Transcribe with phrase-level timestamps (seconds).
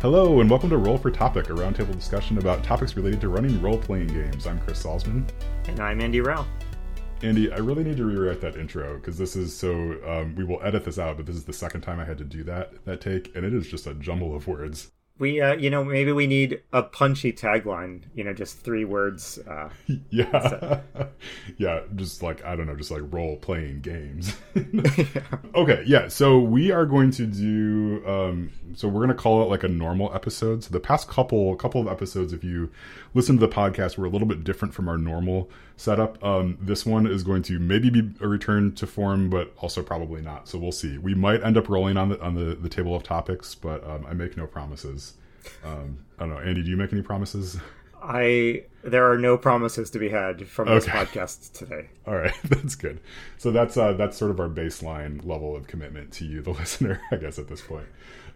[0.00, 3.60] Hello, and welcome to Roll for Topic, a roundtable discussion about topics related to running
[3.60, 4.46] role playing games.
[4.46, 5.28] I'm Chris Salzman.
[5.66, 6.46] And I'm Andy Rao.
[7.22, 9.98] Andy, I really need to rewrite that intro because this is so.
[10.06, 12.24] Um, we will edit this out, but this is the second time I had to
[12.24, 14.92] do that that take, and it is just a jumble of words.
[15.18, 18.02] We, uh, you know, maybe we need a punchy tagline.
[18.14, 19.38] You know, just three words.
[19.38, 19.70] Uh,
[20.10, 20.80] yeah,
[21.56, 24.36] yeah, just like I don't know, just like role playing games.
[24.54, 25.10] yeah.
[25.54, 26.08] Okay, yeah.
[26.08, 28.02] So we are going to do.
[28.06, 30.62] Um, so we're going to call it like a normal episode.
[30.62, 32.70] So the past couple couple of episodes, if you
[33.14, 36.22] listen to the podcast, were a little bit different from our normal setup.
[36.22, 40.20] Um, this one is going to maybe be a return to form, but also probably
[40.20, 40.48] not.
[40.48, 40.98] So we'll see.
[40.98, 44.04] We might end up rolling on the on the, the table of topics, but um,
[44.06, 45.14] I make no promises.
[45.64, 46.62] Um, I don't know, Andy.
[46.62, 47.58] Do you make any promises?
[48.02, 50.98] I there are no promises to be had from this okay.
[50.98, 51.88] podcast today.
[52.06, 53.00] All right, that's good.
[53.38, 57.00] So that's uh, that's sort of our baseline level of commitment to you, the listener,
[57.10, 57.86] I guess, at this point.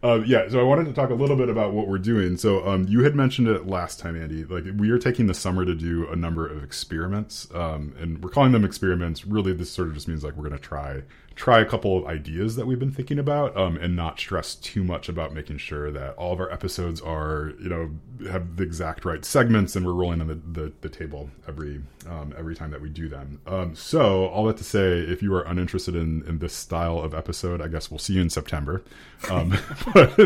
[0.04, 2.36] Uh, yeah, so I wanted to talk a little bit about what we're doing.
[2.36, 4.44] So um, you had mentioned it last time, Andy.
[4.44, 8.30] Like we are taking the summer to do a number of experiments, um, and we're
[8.30, 9.24] calling them experiments.
[9.24, 11.02] Really, this sort of just means like we're going to try
[11.34, 14.84] try a couple of ideas that we've been thinking about um, and not stress too
[14.84, 17.90] much about making sure that all of our episodes are you know
[18.30, 22.34] have the exact right segments and we're rolling on the, the, the table every um,
[22.36, 23.40] every time that we do them.
[23.46, 27.14] Um, so all that to say if you are uninterested in, in this style of
[27.14, 28.82] episode i guess we'll see you in september.
[29.30, 29.56] Um,
[29.94, 30.16] but,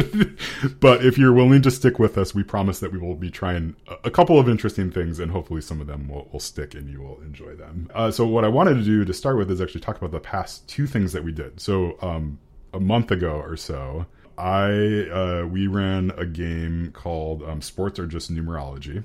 [0.80, 3.76] but if you're willing to stick with us we promise that we will be trying
[4.04, 7.02] a, couple of interesting things and hopefully some of them will, will stick and you
[7.02, 7.90] will enjoy them.
[7.94, 10.20] Uh, so what i wanted to do to start with is actually talk about the
[10.20, 11.60] past two things that we did.
[11.60, 12.38] So um,
[12.72, 14.06] a month ago or so,
[14.38, 19.02] I uh, we ran a game called um, Sports Are Just Numerology,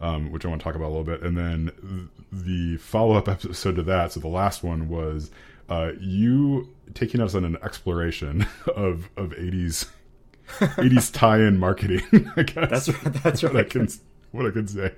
[0.00, 3.28] um, which I want to talk about a little bit, and then the follow up
[3.28, 4.12] episode to that.
[4.12, 5.30] So the last one was
[5.68, 8.46] uh, you taking us on an exploration
[8.76, 9.86] of of eighties.
[10.60, 12.30] 80s tie-in marketing.
[12.36, 13.88] I guess that's that's what I can
[14.30, 14.92] what I can say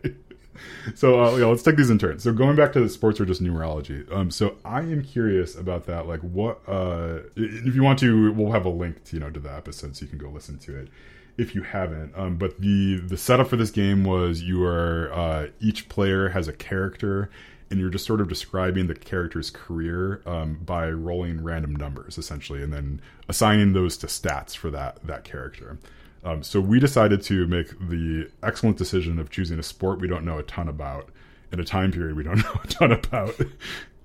[0.95, 2.19] so uh, yeah, let's take these in turn.
[2.19, 4.11] So going back to the sports are just numerology.
[4.13, 6.07] Um, so I am curious about that.
[6.07, 9.41] Like, what uh, if you want to, we'll have a link to you know to
[9.41, 10.89] the episode so you can go listen to it
[11.37, 12.13] if you haven't.
[12.17, 16.49] Um, but the the setup for this game was you are uh, each player has
[16.49, 17.31] a character.
[17.71, 22.63] And you're just sort of describing the character's career um, by rolling random numbers, essentially,
[22.63, 25.79] and then assigning those to stats for that that character.
[26.25, 30.25] Um, so we decided to make the excellent decision of choosing a sport we don't
[30.25, 31.11] know a ton about
[31.53, 33.35] in a time period we don't know a ton about,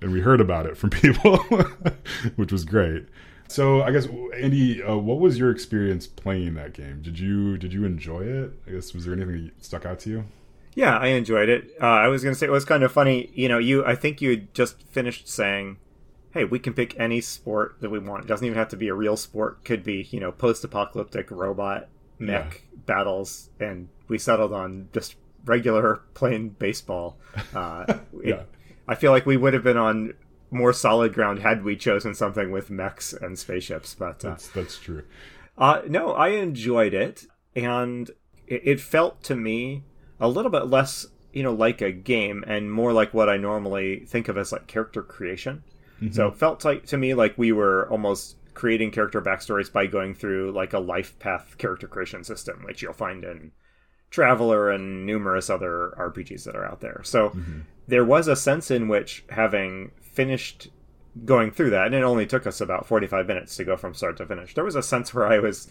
[0.00, 1.38] and we heard about it from people,
[2.36, 3.06] which was great.
[3.48, 7.02] So I guess Andy, uh, what was your experience playing that game?
[7.02, 8.52] Did you did you enjoy it?
[8.66, 10.24] I guess was there anything that stuck out to you?
[10.74, 11.70] Yeah, I enjoyed it.
[11.80, 13.30] Uh, I was going to say it was kind of funny.
[13.34, 15.76] You know, you I think you just finished saying,
[16.32, 18.24] "Hey, we can pick any sport that we want.
[18.24, 19.64] It doesn't even have to be a real sport.
[19.64, 21.88] Could be you know post-apocalyptic robot
[22.18, 22.78] mech yeah.
[22.86, 27.16] battles, and we settled on just regular plain baseball.
[27.54, 27.84] Uh,
[28.22, 28.34] yeah.
[28.34, 28.48] It,
[28.86, 30.14] I feel like we would have been on
[30.50, 33.94] more solid ground had we chosen something with mechs and spaceships.
[33.94, 35.04] But uh, that's that's true.
[35.56, 38.10] Uh, no, I enjoyed it, and
[38.46, 39.84] it, it, felt to me
[40.18, 44.00] a little bit less, you know, like a game and more like what I normally
[44.00, 45.62] think of as like character creation.
[46.02, 46.12] Mm-hmm.
[46.12, 50.14] So it felt like to me like we were almost creating character backstories by going
[50.14, 53.52] through like a life path character creation system, which you'll find in
[54.10, 57.00] Traveller and numerous other RPGs that are out there.
[57.02, 57.60] So mm-hmm.
[57.88, 60.68] there was a sense in which having finished
[61.24, 64.16] going through that, and it only took us about 45 minutes to go from start
[64.18, 65.70] to finish, there was a sense where I was.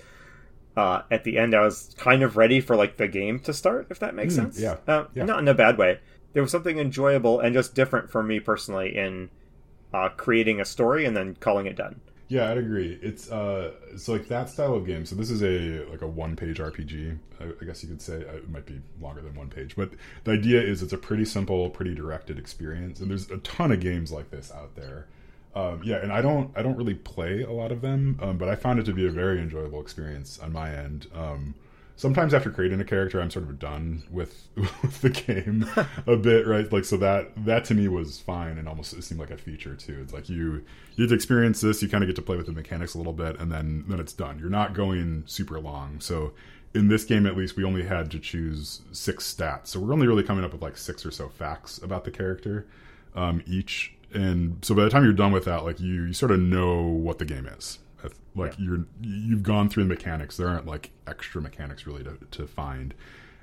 [0.76, 3.88] Uh, at the end, I was kind of ready for like the game to start,
[3.92, 4.60] if that makes mm, sense.
[4.60, 4.78] Yeah.
[4.88, 5.24] Uh, yeah.
[5.24, 6.00] Not in a bad way.
[6.34, 9.30] There was something enjoyable and just different for me personally in
[9.94, 12.02] uh, creating a story and then calling it done.
[12.30, 12.98] Yeah, I'd agree.
[13.02, 15.06] It's uh, it's like that style of game.
[15.06, 17.18] So this is a like a one page RPG.
[17.40, 19.92] I, I, guess you could say it might be longer than one page, but
[20.24, 23.00] the idea is it's a pretty simple, pretty directed experience.
[23.02, 25.08] And there's a ton of games like this out there.
[25.56, 28.50] Um, yeah, and I don't I don't really play a lot of them, um, but
[28.50, 31.08] I found it to be a very enjoyable experience on my end.
[31.14, 31.54] Um,
[31.96, 35.66] sometimes after creating a character i'm sort of done with, with the game
[36.08, 36.72] a bit right?
[36.72, 39.76] Like so that that to me was fine and almost it seemed like a feature
[39.76, 40.00] too.
[40.02, 40.64] It's like you
[40.96, 42.98] you get to experience this you kind of get to play with the mechanics a
[42.98, 44.40] little bit and then then it's done.
[44.40, 46.00] You're not going super long.
[46.00, 46.34] So
[46.74, 49.68] in this game at least we only had to choose six stats.
[49.68, 52.68] So we're only really coming up with like six or so facts about the character
[53.16, 53.94] um, each.
[54.14, 56.82] And so by the time you're done with that like you, you sort of know
[56.82, 57.80] what the game is
[58.36, 58.66] like yeah.
[58.66, 60.38] you're you've gone through the mechanics.
[60.38, 62.94] There aren't like extra mechanics really to, to find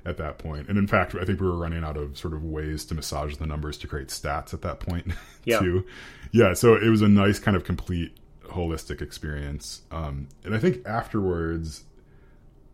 [0.05, 0.67] at that point.
[0.67, 3.37] And in fact, I think we were running out of sort of ways to massage
[3.37, 5.11] the numbers to create stats at that point
[5.45, 5.59] yeah.
[5.59, 5.85] too.
[6.31, 8.15] Yeah, so it was a nice kind of complete
[8.45, 9.81] holistic experience.
[9.91, 11.83] Um, and I think afterwards,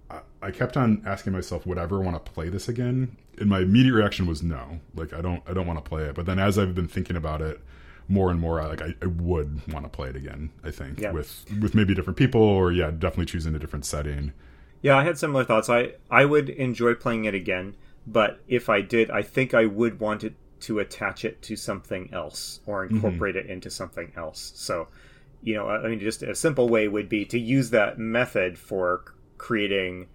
[0.10, 3.18] I, I kept on asking myself, would I ever want to play this again?
[3.40, 4.80] And my immediate reaction was no.
[4.96, 6.16] Like I don't I don't want to play it.
[6.16, 7.60] But then as I've been thinking about it
[8.10, 10.52] more and more, I, like I, I would want to play it again.
[10.64, 11.12] I think Yeah.
[11.12, 14.34] with with maybe different people or yeah, definitely choosing a different setting.
[14.82, 15.70] Yeah, I had similar thoughts.
[15.70, 17.76] I I would enjoy playing it again,
[18.06, 22.10] but if I did, I think I would want it to attach it to something
[22.14, 24.54] else or incorporate it into something else.
[24.56, 24.88] So,
[25.44, 29.04] you know, I mean, just a simple way would be to use that method for
[29.38, 30.08] creating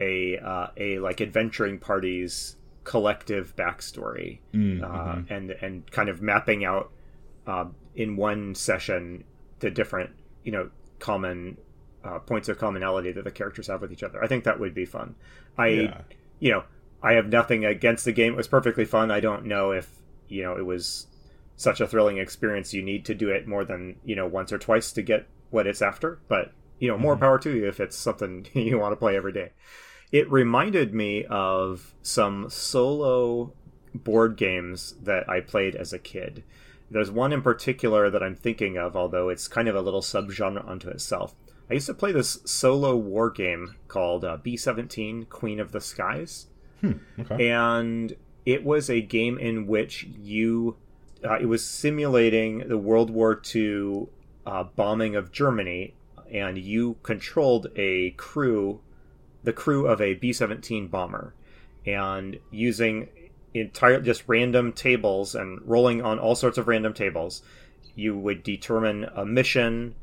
[0.00, 6.90] a uh, a like adventuring party's collective backstory uh, and and kind of mapping out
[7.46, 9.24] uh, in one session
[9.60, 10.10] the different
[10.42, 11.56] you know common
[12.04, 14.22] uh, points of commonality that the characters have with each other.
[14.22, 15.14] I think that would be fun.
[15.56, 16.00] I Yeah.
[16.38, 16.64] you know
[17.02, 18.32] I have nothing against the game.
[18.32, 19.10] It was perfectly fun.
[19.10, 19.88] I don't know if
[20.28, 21.06] you know it was
[21.56, 22.74] such a thrilling experience.
[22.74, 25.66] You need to do it more than you know once or twice to get what
[25.66, 26.18] it's after.
[26.28, 29.32] But you know more power to you if it's something you want to play every
[29.32, 29.50] day.
[30.12, 33.52] It reminded me of some solo
[33.94, 36.44] board games that I played as a kid.
[36.94, 40.64] There's one in particular that I'm thinking of, although it's kind of a little subgenre
[40.66, 41.34] unto itself.
[41.68, 46.46] I used to play this solo war game called uh, B17 Queen of the Skies
[47.18, 47.50] Okay.
[47.50, 48.14] and
[48.46, 50.76] it was a game in which you
[51.24, 54.06] uh, it was simulating the World War II
[54.46, 55.94] uh, bombing of Germany,
[56.30, 58.80] and you controlled a crew,
[59.42, 61.34] the crew of a B seventeen bomber,
[61.86, 63.08] and using
[63.54, 67.42] entire just random tables and rolling on all sorts of random tables,
[67.94, 69.94] you would determine a mission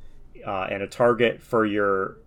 [0.45, 2.18] uh, and a target for your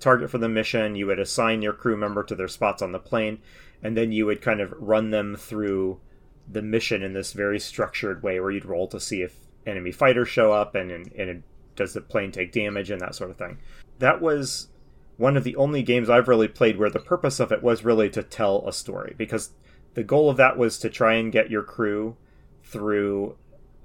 [0.00, 0.96] target for the mission.
[0.96, 3.38] You would assign your crew member to their spots on the plane,
[3.82, 6.00] and then you would kind of run them through
[6.50, 10.28] the mission in this very structured way, where you'd roll to see if enemy fighters
[10.28, 11.42] show up and and, and
[11.76, 13.58] does the plane take damage and that sort of thing.
[13.98, 14.68] That was
[15.16, 18.10] one of the only games I've really played where the purpose of it was really
[18.10, 19.50] to tell a story because
[19.94, 22.16] the goal of that was to try and get your crew
[22.62, 23.36] through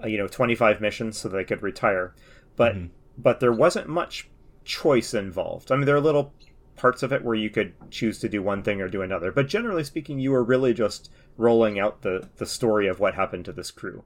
[0.04, 2.14] uh, you know 25 missions so they could retire.
[2.56, 2.76] But
[3.18, 4.30] but there wasn't much
[4.64, 5.72] choice involved.
[5.72, 6.34] I mean there are little
[6.76, 9.32] parts of it where you could choose to do one thing or do another.
[9.32, 13.46] But generally speaking you were really just rolling out the the story of what happened
[13.46, 14.04] to this crew.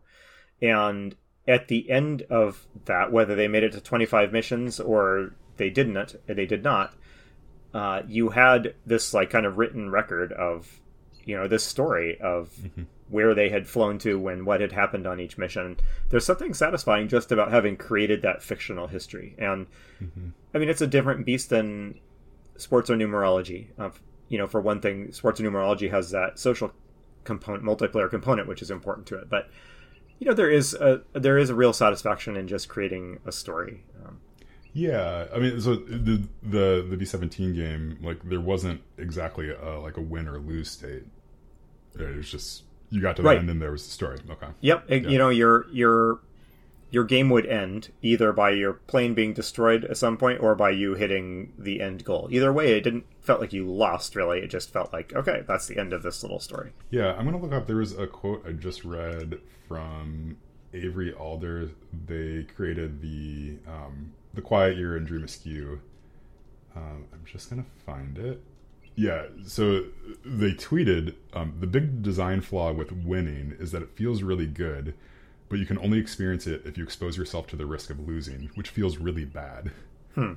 [0.62, 1.16] And
[1.48, 6.16] at the end of that whether they made it to 25 missions or they didn't
[6.26, 6.94] they did not
[7.74, 10.80] uh, you had this like kind of written record of
[11.26, 12.84] you know this story of mm-hmm.
[13.10, 15.78] where they had flown to and what had happened on each mission.
[16.10, 19.36] There's something satisfying just about having created that fictional history.
[19.38, 19.68] And
[20.02, 20.30] mm-hmm.
[20.54, 22.00] i mean it's a different beast than
[22.58, 23.68] sports or numerology.
[23.78, 26.72] Of you know for one thing sports or numerology has that social
[27.24, 29.30] component multiplayer component which is important to it.
[29.30, 29.50] But
[30.20, 33.84] you know there is a there is a real satisfaction in just creating a story.
[34.06, 34.20] Um,
[34.74, 39.80] Yeah, I mean, so the the the B seventeen game, like there wasn't exactly a,
[39.80, 41.04] like a win or lose state.
[41.98, 43.38] It was just you got to the Right.
[43.38, 44.18] end and there was the story.
[44.30, 44.48] Okay.
[44.62, 46.20] Yep, it- you know your your
[46.90, 50.70] your game would end either by your plane being destroyed at some point or by
[50.70, 52.28] you hitting the end goal.
[52.32, 54.40] Either way, it didn't felt like you lost really.
[54.40, 56.72] It just felt like okay, that's the end of this little story.
[56.90, 57.68] Yeah, I'm gonna look up.
[57.68, 60.38] There was a quote I just read from
[60.74, 61.70] Avery Alder.
[62.08, 65.82] They created the um, the Quiet Year and Dream Askew.
[66.76, 68.42] Um, I'm just gonna find it.
[68.96, 69.86] Yeah, so
[70.24, 74.94] they tweeted um, the big design flaw with winning is that it feels really good,
[75.50, 78.52] but you can only experience it if you expose yourself to the risk of losing,
[78.56, 79.72] which feels really bad.
[80.14, 80.34] Hmm.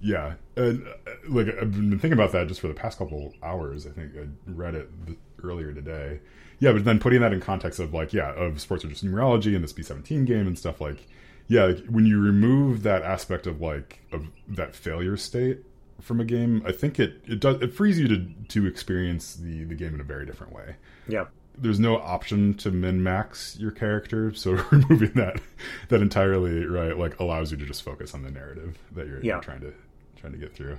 [0.00, 3.86] Yeah, and uh, like I've been thinking about that just for the past couple hours.
[3.86, 6.20] I think I read it th- earlier today.
[6.58, 9.54] Yeah, but then putting that in context of like, yeah, of sports are just numerology
[9.54, 11.06] and this B seventeen game and stuff like,
[11.48, 15.58] yeah, like, when you remove that aspect of like of that failure state
[16.00, 19.64] from a game, I think it it does it frees you to to experience the
[19.64, 20.76] the game in a very different way
[21.08, 21.24] Yeah,
[21.56, 25.40] there's no option to min max your character, so removing that
[25.88, 29.34] that entirely right like allows you to just focus on the narrative that you're, Yeah.
[29.34, 29.72] you're trying to
[30.16, 30.78] trying to get through.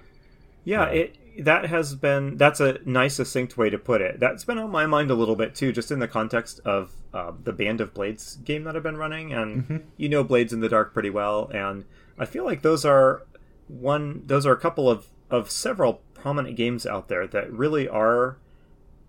[0.65, 0.85] Yeah.
[0.87, 4.19] It that has been that's a nice succinct way to put it.
[4.19, 7.31] That's been on my mind a little bit too, just in the context of uh,
[7.43, 10.69] the Band of Blades game that I've been running, and you know Blades in the
[10.69, 11.85] Dark pretty well, and
[12.17, 13.23] I feel like those are
[13.67, 18.37] one those are a couple of of several prominent games out there that really are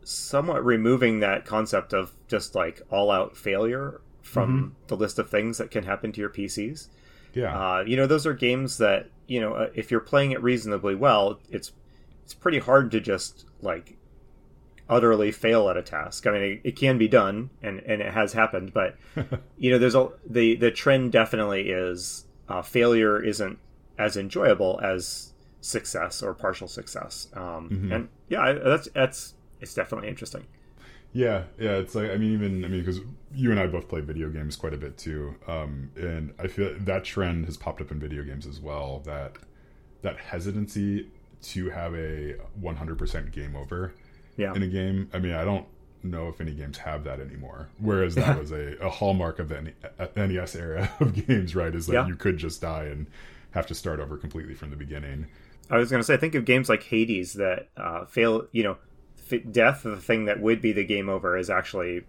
[0.02, 5.58] somewhat removing that concept of just like all out failure from the list of things
[5.58, 6.88] that can happen to your PCs.
[7.34, 10.42] Yeah, Uh, you know, those are games that you know uh, if you're playing it
[10.42, 11.73] reasonably well, it's
[12.25, 13.97] it's pretty hard to just like
[14.88, 16.26] utterly fail at a task.
[16.26, 18.97] I mean, it, it can be done, and and it has happened, but
[19.59, 23.59] you know, there's a the the trend definitely is uh, failure isn't
[23.99, 27.28] as enjoyable as success or partial success.
[27.35, 27.92] Um, mm-hmm.
[27.92, 30.47] And yeah, that's that's it's definitely interesting.
[31.16, 33.00] Yeah, yeah, it's like I mean, even I mean, because
[33.35, 36.75] you and I both play video games quite a bit too, um, and I feel
[36.78, 39.00] that trend has popped up in video games as well.
[39.06, 39.32] That
[40.02, 41.08] that hesitancy
[41.42, 43.94] to have a 100% game over
[44.37, 44.52] yeah.
[44.52, 45.08] in a game.
[45.14, 45.64] I mean, I don't
[46.02, 47.70] know if any games have that anymore.
[47.78, 49.73] Whereas that was a, a hallmark of the
[50.16, 51.75] NES era of games, right?
[51.75, 52.06] Is that yeah.
[52.06, 53.06] you could just die and
[53.52, 55.28] have to start over completely from the beginning.
[55.70, 58.62] I was going to say, I think of games like Hades that uh, fail, you
[58.62, 58.76] know,
[59.50, 62.02] death, the thing that would be the game over, is actually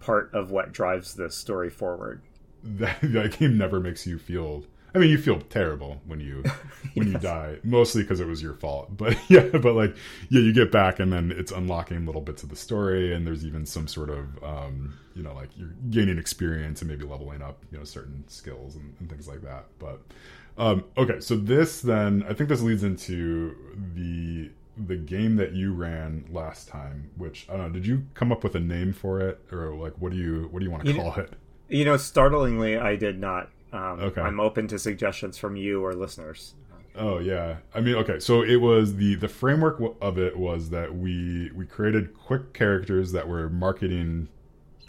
[0.00, 2.22] part of what drives the story forward.
[2.66, 4.64] That, that game never makes you feel.
[4.94, 6.42] I mean, you feel terrible when you
[6.94, 7.12] when yes.
[7.12, 8.88] you die, mostly because it was your fault.
[8.96, 9.94] But yeah, but like
[10.30, 13.44] yeah, you get back, and then it's unlocking little bits of the story, and there's
[13.44, 17.62] even some sort of um, you know like you're gaining experience and maybe leveling up
[17.70, 19.66] you know certain skills and, and things like that.
[19.78, 20.00] But
[20.56, 23.54] um, okay, so this then I think this leads into
[23.94, 28.32] the the game that you ran last time, which I don't know, did you come
[28.32, 30.84] up with a name for it, or like what do you what do you want
[30.84, 31.32] to you call know, it?
[31.68, 33.50] You know, startlingly, I did not.
[33.72, 36.54] Um, okay, I'm open to suggestions from you or listeners.
[36.96, 40.94] Oh yeah, I mean, okay, so it was the the framework of it was that
[40.94, 44.28] we we created quick characters that were marketing.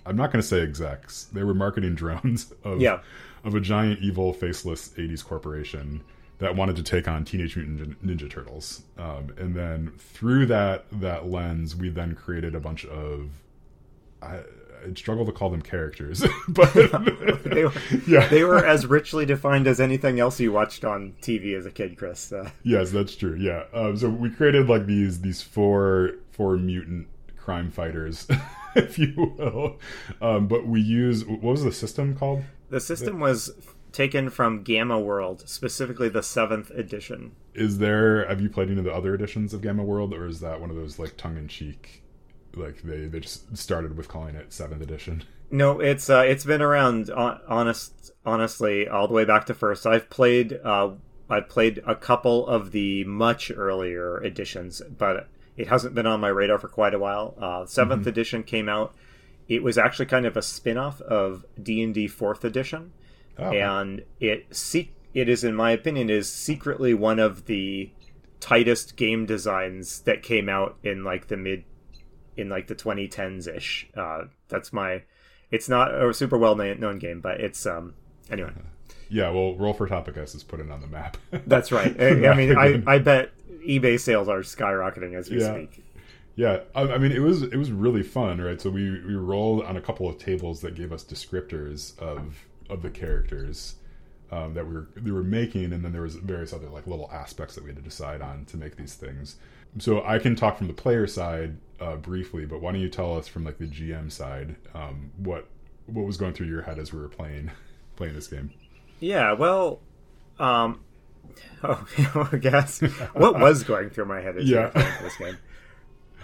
[0.06, 3.00] I'm not going to say execs; they were marketing drones of yeah.
[3.44, 6.04] of a giant evil faceless '80s corporation
[6.40, 11.28] that wanted to take on Teenage Mutant Ninja Turtles, um, and then through that that
[11.28, 13.30] lens, we then created a bunch of.
[14.22, 14.40] I,
[14.86, 16.74] I struggle to call them characters, but
[17.44, 17.74] they were,
[18.08, 21.72] yeah, they were as richly defined as anything else you watched on TV as a
[21.72, 22.32] kid, Chris.
[22.32, 23.36] Uh, yes, that's true.
[23.36, 28.28] Yeah, um, so we created like these these four four mutant crime fighters,
[28.76, 29.80] if you will.
[30.22, 32.44] Um, but we use what was the system called?
[32.70, 33.52] The system was
[33.96, 37.36] taken from Gamma World, specifically the seventh edition.
[37.54, 38.28] Is there?
[38.28, 40.70] Have you played any of the other editions of Gamma World, or is that one
[40.70, 42.04] of those like tongue in cheek?
[42.56, 45.24] Like they they just started with calling it seventh edition.
[45.52, 47.12] No, it's uh, it's been around.
[47.12, 49.86] Honest, honestly, all the way back to first.
[49.86, 50.60] I've played.
[50.62, 50.94] Uh,
[51.30, 56.30] I've played a couple of the much earlier editions, but it hasn't been on my
[56.30, 57.36] radar for quite a while.
[57.38, 58.10] Uh, 7th mm-hmm.
[58.10, 58.96] edition came out.
[59.48, 62.92] It was actually kind of a spin-off of D and D fourth edition
[63.38, 64.46] Oh, and it
[65.14, 67.92] it is, in my opinion, is secretly one of the
[68.40, 71.64] tightest game designs that came out in like the mid
[72.38, 73.88] in like the 2010s ish.
[73.96, 75.04] Uh, that's my.
[75.52, 77.94] It's not a super well known game, but it's um
[78.30, 78.52] anyway.
[79.10, 81.18] Yeah, well, Roll for Topicus is put it on the map.
[81.48, 82.00] that's right.
[82.00, 83.32] I, I mean, I, I bet
[83.66, 85.54] eBay sales are skyrocketing as we yeah.
[85.54, 85.84] speak.
[86.36, 88.60] Yeah, I, I, mean, it was it was really fun, right?
[88.60, 92.82] So we we rolled on a couple of tables that gave us descriptors of of
[92.82, 93.76] the characters
[94.32, 97.10] um, that we were we were making, and then there was various other like little
[97.12, 99.38] aspects that we had to decide on to make these things.
[99.78, 103.18] So I can talk from the player side uh, briefly, but why don't you tell
[103.18, 105.48] us from like the GM side um, what
[105.86, 107.52] what was going through your head as we were playing
[107.96, 108.52] playing this game?
[109.00, 109.80] Yeah, well,
[110.40, 110.82] um,
[111.64, 112.82] oh, I guess
[113.14, 114.70] what was going through my head as yeah.
[114.70, 115.38] playing this game?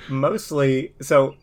[0.09, 1.35] Mostly, so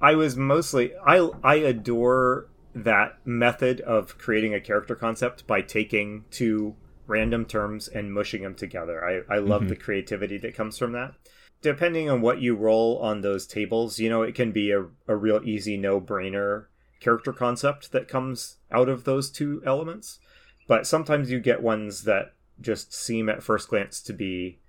[0.00, 6.24] I was mostly I I adore that method of creating a character concept by taking
[6.30, 9.24] two random terms and mushing them together.
[9.28, 9.70] I, I love mm-hmm.
[9.70, 11.14] the creativity that comes from that.
[11.62, 15.16] Depending on what you roll on those tables, you know, it can be a, a
[15.16, 16.66] real easy no brainer
[17.00, 20.20] character concept that comes out of those two elements.
[20.68, 24.60] But sometimes you get ones that just seem at first glance to be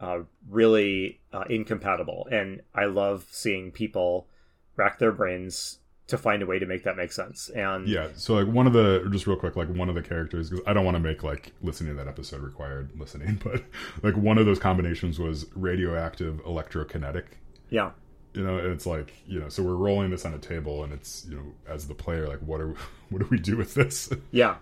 [0.00, 2.28] uh, really uh, incompatible.
[2.30, 4.28] And I love seeing people
[4.76, 7.50] rack their brains to find a way to make that make sense.
[7.50, 10.50] And yeah, so like one of the just real quick, like one of the characters
[10.50, 13.62] because I don't want to make like listening to that episode required listening, but
[14.02, 17.24] like one of those combinations was radioactive electrokinetic.
[17.68, 17.92] Yeah.
[18.32, 21.26] You know, it's like you know, so we're rolling this on a table, and it's
[21.28, 22.74] you know, as the player, like, what are we,
[23.10, 24.10] what do we do with this?
[24.30, 24.56] Yeah.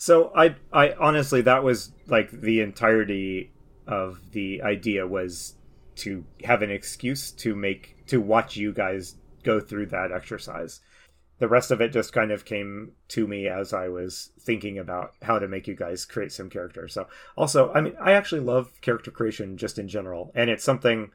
[0.00, 3.50] So I I honestly that was like the entirety
[3.88, 5.54] of the idea was
[5.96, 9.16] to have an excuse to make to watch you guys
[9.48, 10.80] go through that exercise.
[11.38, 15.12] The rest of it just kind of came to me as I was thinking about
[15.22, 16.92] how to make you guys create some characters.
[16.92, 21.12] So, also, I mean, I actually love character creation just in general, and it's something.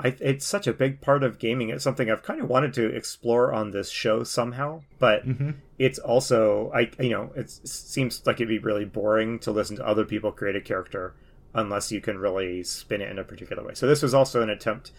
[0.00, 1.70] I, it's such a big part of gaming.
[1.70, 5.50] It's something I've kind of wanted to explore on this show somehow, but mm-hmm.
[5.76, 9.86] it's also I you know it seems like it'd be really boring to listen to
[9.86, 11.14] other people create a character
[11.54, 13.74] unless you can really spin it in a particular way.
[13.74, 14.92] So this was also an attempt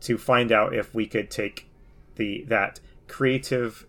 [0.00, 1.68] to find out if we could take
[2.16, 3.86] the that creative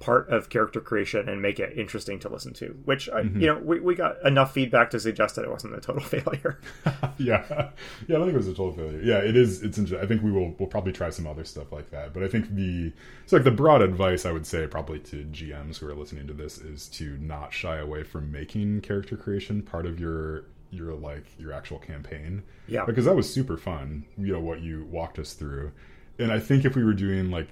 [0.00, 2.68] part of character creation and make it interesting to listen to.
[2.84, 3.40] Which I, mm-hmm.
[3.40, 6.58] you know we, we got enough feedback to suggest that it wasn't a total failure.
[7.18, 7.66] yeah, yeah,
[8.08, 9.00] I don't think it was a total failure.
[9.02, 9.62] Yeah, it is.
[9.62, 9.78] It's.
[9.78, 10.04] interesting.
[10.04, 10.54] I think we will.
[10.58, 12.12] We'll probably try some other stuff like that.
[12.12, 12.92] But I think the
[13.26, 16.32] so like the broad advice I would say probably to GMs who are listening to
[16.32, 21.24] this is to not shy away from making character creation part of your your like
[21.38, 22.42] your actual campaign.
[22.68, 22.84] Yeah.
[22.84, 24.06] because that was super fun.
[24.16, 25.72] You know what you walked us through,
[26.20, 27.48] and I think if we were doing like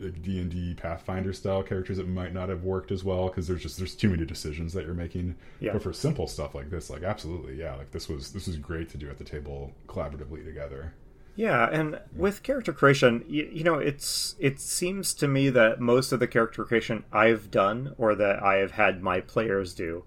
[0.00, 3.62] D and D Pathfinder style characters, it might not have worked as well because there's
[3.62, 5.36] just there's too many decisions that you're making.
[5.60, 5.72] Yeah.
[5.72, 8.88] But for simple stuff like this, like absolutely, yeah, like this was this was great
[8.90, 10.94] to do at the table collaboratively together.
[11.36, 16.12] Yeah, and with character creation, you, you know, it's it seems to me that most
[16.12, 20.04] of the character creation I've done or that I have had my players do,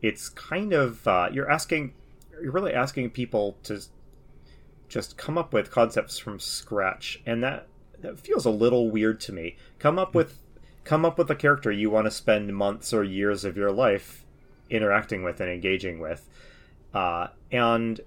[0.00, 1.94] it's kind of uh, you're asking,
[2.40, 3.82] you're really asking people to
[4.92, 7.66] just come up with concepts from scratch, and that
[8.00, 9.56] that feels a little weird to me.
[9.78, 10.38] Come up with
[10.84, 14.26] come up with a character you want to spend months or years of your life
[14.68, 16.28] interacting with and engaging with,
[16.92, 18.00] uh, and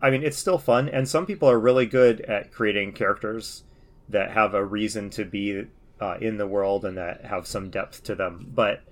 [0.00, 3.64] I mean, it's still fun, and some people are really good at creating characters
[4.08, 5.66] that have a reason to be
[6.00, 8.52] uh, in the world and that have some depth to them.
[8.54, 8.82] But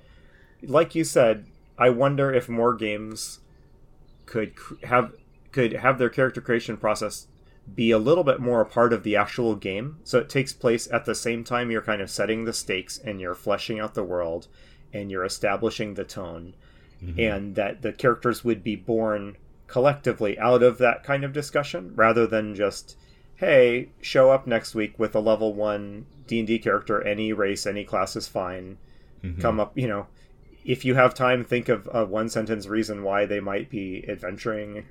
[0.62, 1.46] like you said,
[1.78, 3.38] I wonder if more games
[4.26, 5.12] could have
[5.54, 7.28] could have their character creation process
[7.72, 9.98] be a little bit more a part of the actual game.
[10.02, 13.20] So it takes place at the same time you're kind of setting the stakes and
[13.20, 14.48] you're fleshing out the world
[14.92, 16.54] and you're establishing the tone,
[17.02, 17.18] mm-hmm.
[17.18, 19.36] and that the characters would be born
[19.68, 22.96] collectively out of that kind of discussion rather than just
[23.36, 28.14] hey show up next week with a level 1 d&d character any race any class
[28.14, 28.76] is fine.
[29.22, 29.40] Mm-hmm.
[29.40, 30.06] Come up you know
[30.64, 34.84] if you have time think of a one sentence reason why they might be adventuring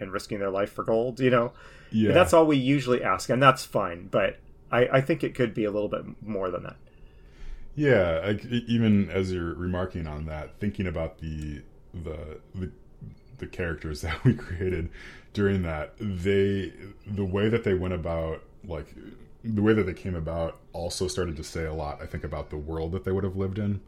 [0.00, 1.52] and risking their life for gold you know?
[1.92, 4.38] Yeah, that's all we usually ask and that's fine but
[4.70, 6.76] I, I think it could be a little bit more than that.
[7.74, 12.70] Yeah, e- even as you're remarking on that, thinking about the the the,
[13.38, 14.90] the characters that we created
[15.32, 16.72] during that, they
[17.06, 18.94] the way that they went about like
[19.42, 22.00] the way that they came about also started to say a lot.
[22.02, 23.80] I think about the world that they would have lived in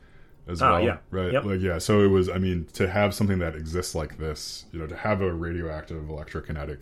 [0.48, 0.96] as Ah, well, yeah.
[1.10, 1.32] right?
[1.32, 1.44] Yep.
[1.44, 2.28] Like yeah, so it was.
[2.28, 6.04] I mean, to have something that exists like this, you know, to have a radioactive
[6.04, 6.80] electrokinetic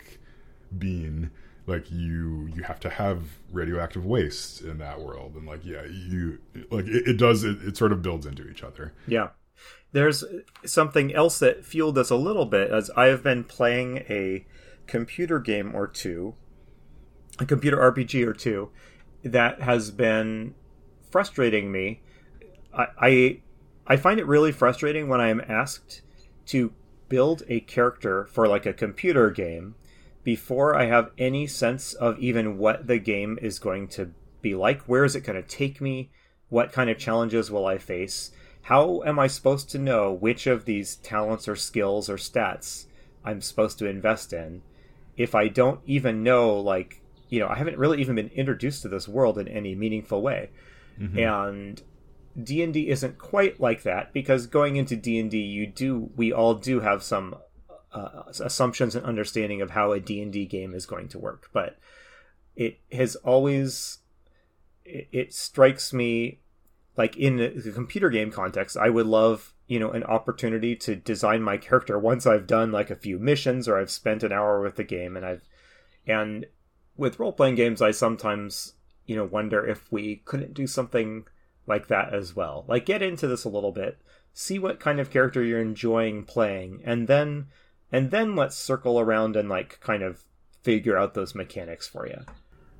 [0.77, 1.29] being
[1.67, 3.21] like you you have to have
[3.51, 6.39] radioactive waste in that world and like yeah you
[6.71, 9.29] like it, it does it, it sort of builds into each other Yeah.
[9.91, 10.23] There's
[10.65, 14.45] something else that fueled us a little bit as I have been playing a
[14.87, 16.33] computer game or two,
[17.37, 18.71] a computer RPG or two,
[19.23, 20.55] that has been
[21.11, 22.01] frustrating me.
[22.73, 23.39] I I,
[23.87, 26.01] I find it really frustrating when I am asked
[26.47, 26.73] to
[27.09, 29.75] build a character for like a computer game
[30.23, 34.81] before I have any sense of even what the game is going to be like.
[34.83, 36.09] Where is it going to take me?
[36.49, 38.31] What kind of challenges will I face?
[38.63, 42.85] How am I supposed to know which of these talents or skills or stats
[43.23, 44.61] I'm supposed to invest in
[45.17, 48.87] if I don't even know, like, you know, I haven't really even been introduced to
[48.87, 50.49] this world in any meaningful way.
[50.99, 51.19] Mm-hmm.
[51.19, 51.81] And
[52.41, 57.03] D&D isn't quite like that because going into D&D you do we all do have
[57.03, 57.35] some
[57.93, 61.77] uh, assumptions and understanding of how a D&D game is going to work but
[62.55, 63.99] it has always
[64.85, 66.39] it, it strikes me
[66.97, 71.41] like in the computer game context I would love you know an opportunity to design
[71.41, 74.75] my character once I've done like a few missions or I've spent an hour with
[74.75, 75.43] the game and I've
[76.05, 76.45] and
[76.97, 78.73] with role playing games I sometimes
[79.05, 81.25] you know wonder if we couldn't do something
[81.67, 82.65] like that as well.
[82.67, 83.97] Like get into this a little bit,
[84.33, 87.47] see what kind of character you're enjoying playing, and then
[87.91, 90.23] and then let's circle around and like kind of
[90.63, 92.19] figure out those mechanics for you.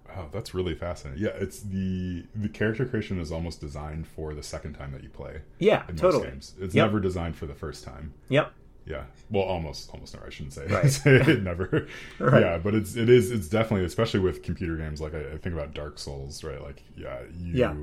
[0.07, 4.43] wow that's really fascinating yeah it's the the character creation is almost designed for the
[4.43, 6.23] second time that you play Yeah, in totally.
[6.25, 6.85] most games it's Yep.
[6.87, 8.51] never designed for the first time Yep.
[8.85, 10.91] yeah well almost almost never i shouldn't say, Right.
[10.91, 11.87] say it never
[12.19, 12.41] Right.
[12.41, 15.55] yeah but it's it is it's definitely especially with computer games like I, I think
[15.55, 17.73] about dark souls right like yeah you Yeah.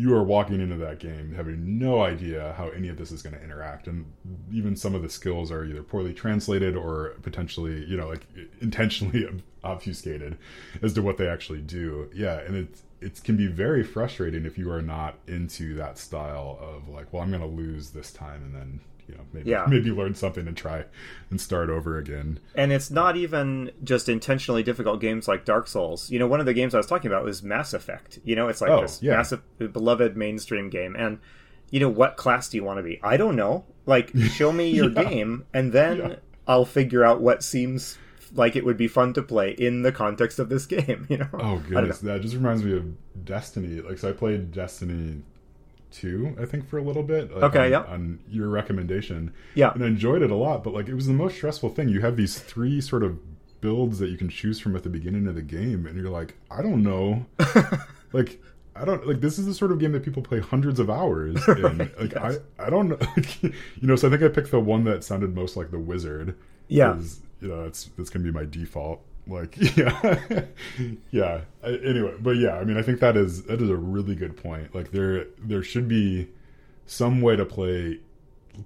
[0.00, 3.34] You are walking into that game having no idea how any of this is going
[3.34, 4.06] to interact and
[4.50, 8.26] even some of the skills are either poorly translated or potentially you know like
[8.62, 9.28] intentionally
[9.62, 10.38] obfuscated
[10.80, 12.08] as to what they actually do.
[12.14, 16.58] Yeah and it's it can be very frustrating if you are not into that style
[16.60, 19.66] of like well i'm going to lose this time and then you know maybe Yeah.
[19.68, 20.84] maybe learn something and try
[21.30, 26.10] and start over again And it's not even just intentionally difficult games like Dark Souls.
[26.10, 28.18] You know, one of the games I was talking about was Mass Effect.
[28.24, 29.16] You know, it's like Oh, this yeah.
[29.16, 30.94] massive, beloved mainstream game.
[30.96, 31.18] And,
[31.70, 33.00] you know, what class do you want to be?
[33.02, 33.64] I don't know.
[33.86, 35.04] Like, show me your Yeah.
[35.04, 36.14] game, and then Yeah.
[36.46, 37.96] I'll figure out what seems
[38.34, 41.06] like it would be fun to play in the context of this game.
[41.08, 41.28] You know?
[41.34, 42.84] Oh goodness, that just reminds me of
[43.24, 43.80] Destiny.
[43.80, 45.22] Like, so I played Destiny
[45.90, 47.32] two, I think, for a little bit.
[47.32, 47.92] Like, okay, on, yeah.
[47.92, 50.64] On your recommendation, yeah, and I enjoyed it a lot.
[50.64, 51.88] But like, it was the most stressful thing.
[51.88, 53.18] You have these three sort of
[53.60, 56.34] builds that you can choose from at the beginning of the game, and you're like,
[56.50, 57.26] I don't know,
[58.12, 58.40] like.
[58.72, 61.46] I don't like this is the sort of game that people play hundreds of hours
[61.48, 61.78] in.
[61.78, 62.38] Right, like yes.
[62.58, 62.98] I, I don't know,
[63.42, 63.96] you know.
[63.96, 66.36] So I think I picked the one that sounded most like the wizard.
[66.68, 66.96] Yeah.
[67.40, 69.02] you know that's that's gonna be my default.
[69.26, 70.44] Like yeah,
[71.10, 71.42] yeah.
[71.62, 74.74] Anyway, but yeah, I mean, I think that is that is a really good point.
[74.74, 76.28] Like there there should be
[76.86, 78.00] some way to play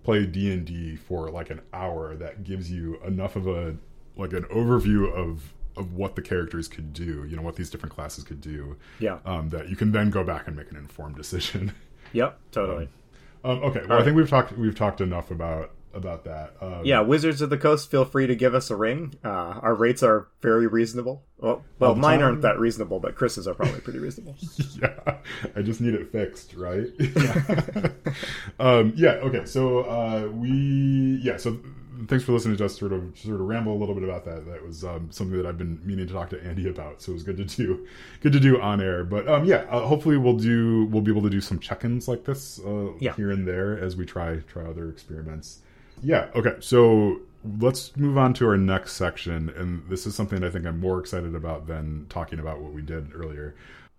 [0.02, 3.76] play D and D for like an hour that gives you enough of a
[4.16, 7.24] like an overview of of what the characters could do.
[7.28, 8.76] You know what these different classes could do.
[9.00, 11.72] yeah, Um, that you can then go back and make an informed decision.
[12.12, 12.88] yep, totally.
[13.44, 16.54] Um, okay, well, All I think we've talked we've talked enough about about that.
[16.60, 19.14] Um, Yeah, Wizards of the Coast, feel free to give us a ring.
[19.24, 19.28] Uh,
[19.62, 21.22] our rates are very reasonable.
[21.38, 22.28] Well, well, mine time.
[22.28, 24.36] aren't that reasonable, but Chris's are probably pretty reasonable.
[24.80, 25.16] yeah
[25.56, 27.88] i just need it fixed right yeah
[28.60, 31.58] um yeah okay so uh we yeah so
[32.08, 34.44] thanks for listening to us sort of sort of ramble a little bit about that
[34.46, 37.14] that was um, something that i've been meaning to talk to andy about so it
[37.14, 37.86] was good to do
[38.20, 41.22] good to do on air but um yeah uh, hopefully we'll do we'll be able
[41.22, 43.14] to do some check-ins like this uh, Yeah.
[43.14, 45.60] here and there as we try try other experiments
[46.04, 47.20] yeah okay so
[47.60, 51.00] let's move on to our next section and this is something i think i'm more
[51.00, 53.54] excited about than talking about what we did earlier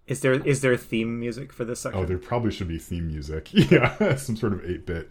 [0.07, 1.99] Is there is there theme music for this section?
[1.99, 3.49] Oh, there probably should be theme music.
[3.71, 5.09] Yeah, some sort of 8 bit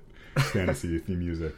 [0.52, 1.52] fantasy theme music.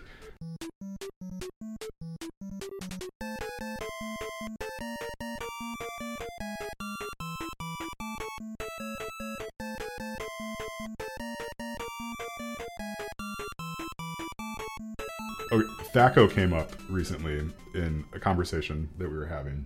[15.97, 17.39] Thaco came up recently
[17.75, 19.65] in a conversation that we were having.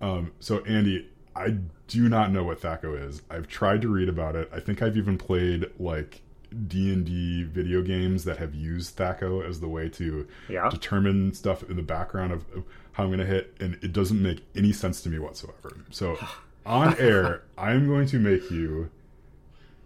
[0.00, 3.20] Um, so Andy, I do not know what Thaco is.
[3.30, 4.50] I've tried to read about it.
[4.54, 6.22] I think I've even played like
[6.66, 10.70] D and D video games that have used Thaco as the way to Yeah.
[10.70, 14.20] determine stuff in the background of, of how I'm going to hit, and it doesn't
[14.20, 15.76] make any sense to me whatsoever.
[15.90, 16.16] So
[16.64, 18.88] on air, I'm going to make you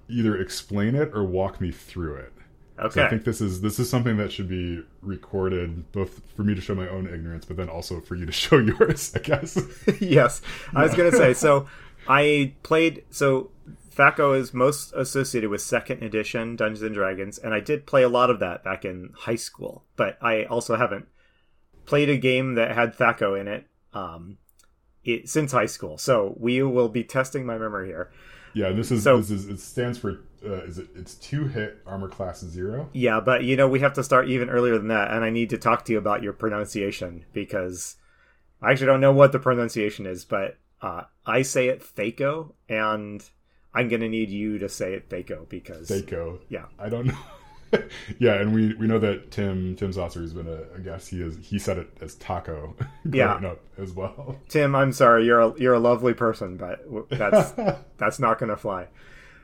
[0.09, 2.33] either explain it or walk me through it.
[2.77, 3.03] So Okay.
[3.05, 6.61] I think this is this is something that should be recorded, both for me to
[6.61, 9.13] show my own ignorance, but then also for you to show yours.
[9.15, 9.57] I guess.
[10.01, 10.43] yes,
[10.75, 11.35] I was going to say.
[11.35, 11.69] So
[12.09, 13.05] I played.
[13.11, 13.51] So
[13.95, 18.09] Thaco is most associated with second edition Dungeons and Dragons, and I did play a
[18.09, 19.85] lot of that back in high school.
[19.95, 21.07] But I also haven't
[21.87, 24.39] played a game that had Thaco in it, um,
[25.05, 25.97] it since high school.
[25.97, 28.11] So we will be testing my memory here.
[28.53, 31.79] Yeah, this is So- this is it stands for uh, is it it's two hit
[31.87, 32.89] armor class zero.
[32.93, 35.51] Yeah, but you know we have to start even earlier than that, and I need
[35.51, 37.97] to talk to you about your pronunciation because
[38.63, 43.23] I actually don't know what the pronunciation is, but uh, I say it Thaco, and
[43.75, 46.39] I'm gonna need you to say it Thaco because Seiko.
[46.49, 47.19] yeah, I don't know.
[48.21, 51.09] yeah, and we we know that Tim Tim Saucer has been a, a guest.
[51.09, 52.75] He is he said it as taco
[53.11, 53.39] Yeah.
[53.39, 54.37] growing up as well.
[54.49, 57.51] Tim, I'm sorry, you're a, you're a lovely person, but that's
[57.99, 58.87] that's not gonna fly.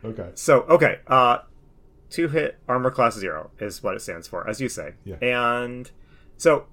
[0.04, 0.30] Okay.
[0.34, 1.38] So okay, uh,
[2.10, 4.94] two hit armor class zero is what it stands for, as you say.
[5.04, 5.16] Yeah.
[5.22, 5.90] And
[6.36, 6.66] so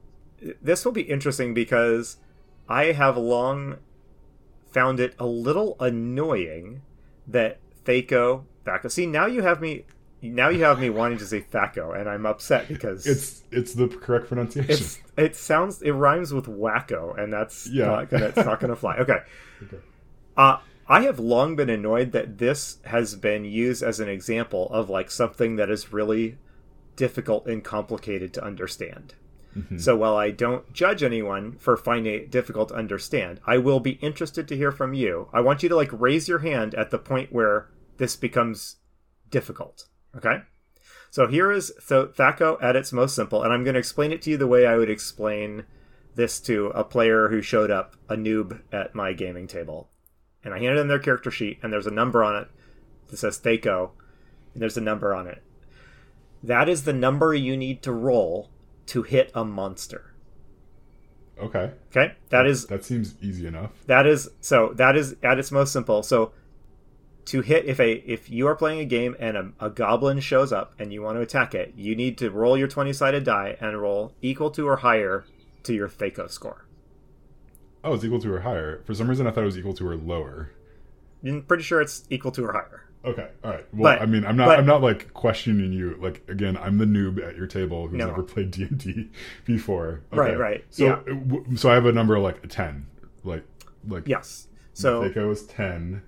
[0.62, 2.18] this will be interesting because
[2.70, 3.78] I have long
[4.72, 6.82] found it a little annoying
[7.28, 8.92] that Thaco Thaco.
[8.92, 9.86] See, now you have me.
[10.22, 13.88] Now you have me wanting to say Thaco, and I'm upset because It's it's the
[13.88, 14.70] correct pronunciation.
[14.74, 17.86] it's it sounds it rhymes with wacko, and that's Yeah.
[17.86, 18.98] not gonna it's not gonna fly.
[19.00, 19.20] Okay.
[19.64, 19.78] Okay.
[20.36, 20.58] Uh,
[20.90, 25.12] I have long been annoyed that this has been used as an example of like
[25.12, 26.38] something that is really
[26.96, 29.14] difficult and complicated to understand.
[29.56, 29.78] Mm-hmm.
[29.80, 34.00] So while I don't judge anyone for finding it difficult to understand, I will be
[34.02, 35.30] interested to hear from you.
[35.34, 38.78] I want you to like raise your hand at the point where this becomes
[39.30, 39.88] difficult.
[40.16, 40.42] Okay?
[41.10, 44.30] So here is Thaco at its most simple, and I'm going to explain it to
[44.30, 45.66] you the way I would explain
[46.16, 49.90] this to a player who showed up, a noob at my gaming table.
[50.48, 52.48] And I handed them their character sheet, and there's a number on it
[53.10, 53.90] that says Thaco,
[54.54, 55.44] and there's a number on it.
[56.42, 58.50] That is the number you need to roll
[58.86, 60.14] to hit a monster.
[61.38, 61.72] Okay.
[61.90, 62.14] Okay?
[62.30, 63.72] That is That seems easy enough.
[63.88, 66.02] that is so that is at its most simple.
[66.02, 66.32] So
[67.26, 70.54] to hit if a if you are playing a game and a, a goblin shows
[70.54, 73.58] up and you want to attack it, you need to roll your twenty sided die
[73.60, 75.26] and roll equal to or higher
[75.64, 76.64] to your Thaco score.
[77.84, 78.82] Oh, it's equal to or higher.
[78.86, 80.52] For some reason, I thought it was equal to or lower.
[81.26, 82.84] I'm pretty sure it's equal to or higher.
[83.06, 83.66] Okay, all right.
[83.74, 84.48] Well, But- I mean, I'm not.
[84.48, 85.96] but- I'm not like questioning you.
[86.00, 88.08] Like again, I'm the noob at your table who's No.
[88.08, 89.10] never played D and D
[89.46, 90.02] before.
[90.12, 91.56] Right, right, So, yeah.
[91.56, 92.88] so I have a number like a ten.
[93.24, 93.44] Like,
[93.88, 94.48] like Yes.
[94.74, 96.02] So Thaco is ten,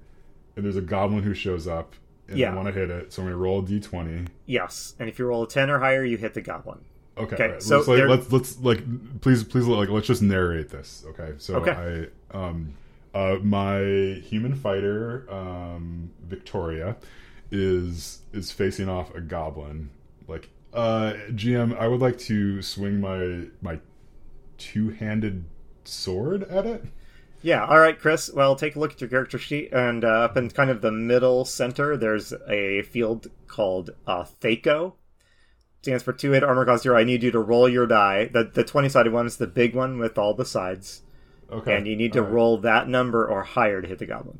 [0.55, 1.95] and there's a goblin who shows up,
[2.27, 2.51] and Yeah.
[2.51, 3.13] I want to hit it.
[3.13, 4.27] So I'm gonna roll a d20.
[4.45, 6.79] yes, and if you roll a ten or higher, you hit the goblin.
[7.19, 7.63] Okay, Okay, right.
[7.63, 11.03] so let's, like, let's let's like please please like let's just narrate this.
[11.09, 12.09] Okay, so Okay.
[12.33, 12.73] I um
[13.13, 13.79] uh my
[14.23, 16.95] human fighter um Victoria
[17.51, 19.89] is is facing off a goblin.
[20.27, 23.79] Like uh GM, I would like to swing my my
[24.57, 25.45] two handed
[25.83, 26.85] sword at it.
[27.41, 27.65] Yeah.
[27.65, 28.31] All right, Chris.
[28.33, 30.91] Well, take a look at your character sheet, and uh, up in kind of the
[30.91, 34.93] middle center, there's a field called uh, Thaco.
[35.81, 36.97] Stands for two hit armor class zero.
[36.97, 38.25] I need you to roll your die.
[38.33, 41.03] The the twenty sided one is the big one with all the sides,
[41.51, 42.31] Okay, and you need to right.
[42.31, 44.39] roll that number or higher to hit the goblin.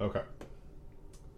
[0.00, 0.22] Okay,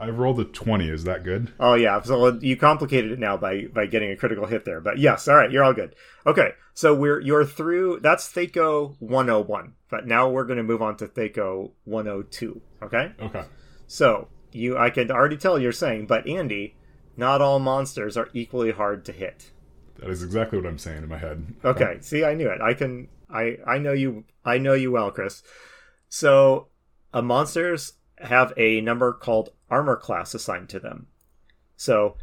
[0.00, 0.88] I rolled a twenty.
[0.88, 1.52] Is that good?
[1.60, 4.80] Oh yeah, so you complicated it now by by getting a critical hit there.
[4.80, 5.94] But yes, all right, you're all good.
[6.26, 8.00] Okay, so we're you're through.
[8.00, 12.60] That's Thaco 101, but now we're going to move on to Thaco 102.
[12.84, 13.44] Okay, Okay.
[13.86, 16.74] so you I can already tell you're saying, but Andy,
[17.16, 19.51] not all monsters are equally hard to hit.
[19.98, 21.55] That is exactly what I'm saying in my head.
[21.64, 22.61] Okay, see, I knew it.
[22.61, 23.09] I can.
[23.31, 24.25] I I know you.
[24.44, 25.42] I know you well, Chris.
[26.09, 26.68] So,
[27.14, 31.07] uh, monsters have a number called armor class assigned to them.
[31.77, 32.16] So,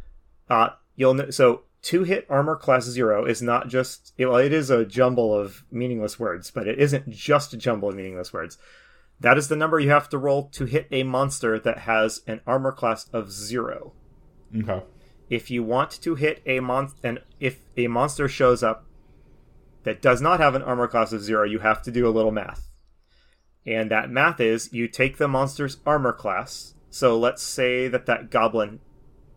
[0.48, 1.30] uh, you'll know.
[1.30, 4.12] So, two hit armor class zero is not just.
[4.18, 7.96] Well, it is a jumble of meaningless words, but it isn't just a jumble of
[7.96, 8.58] meaningless words.
[9.20, 12.40] That is the number you have to roll to hit a monster that has an
[12.46, 13.92] armor class of zero
[14.56, 14.82] Okay.
[15.28, 18.84] if you want to hit a mon and if a monster shows up
[19.84, 22.32] that does not have an armor class of zero, you have to do a little
[22.32, 22.68] math.
[23.66, 26.74] And that math is you take the monster's armor class.
[26.90, 28.80] So let's say that that goblin,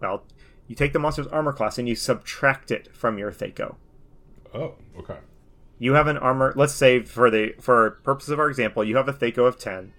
[0.01, 0.25] well,
[0.67, 3.75] you take the monster's armor class and you subtract it from your Thaco.
[4.53, 4.75] Oh.
[4.97, 5.17] Okay.
[5.79, 6.53] You have an armor.
[6.55, 9.91] Let's say for the for purpose of our example, you have a Thaco of ten,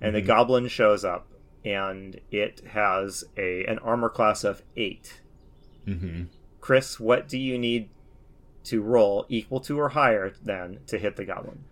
[0.00, 0.26] and the mm-hmm.
[0.26, 1.26] goblin shows up,
[1.66, 5.20] and it has a an armor class of eight.
[5.86, 6.24] Mm-hmm.
[6.60, 7.90] Chris, what do you need
[8.64, 11.64] to roll equal to or higher than to hit the goblin?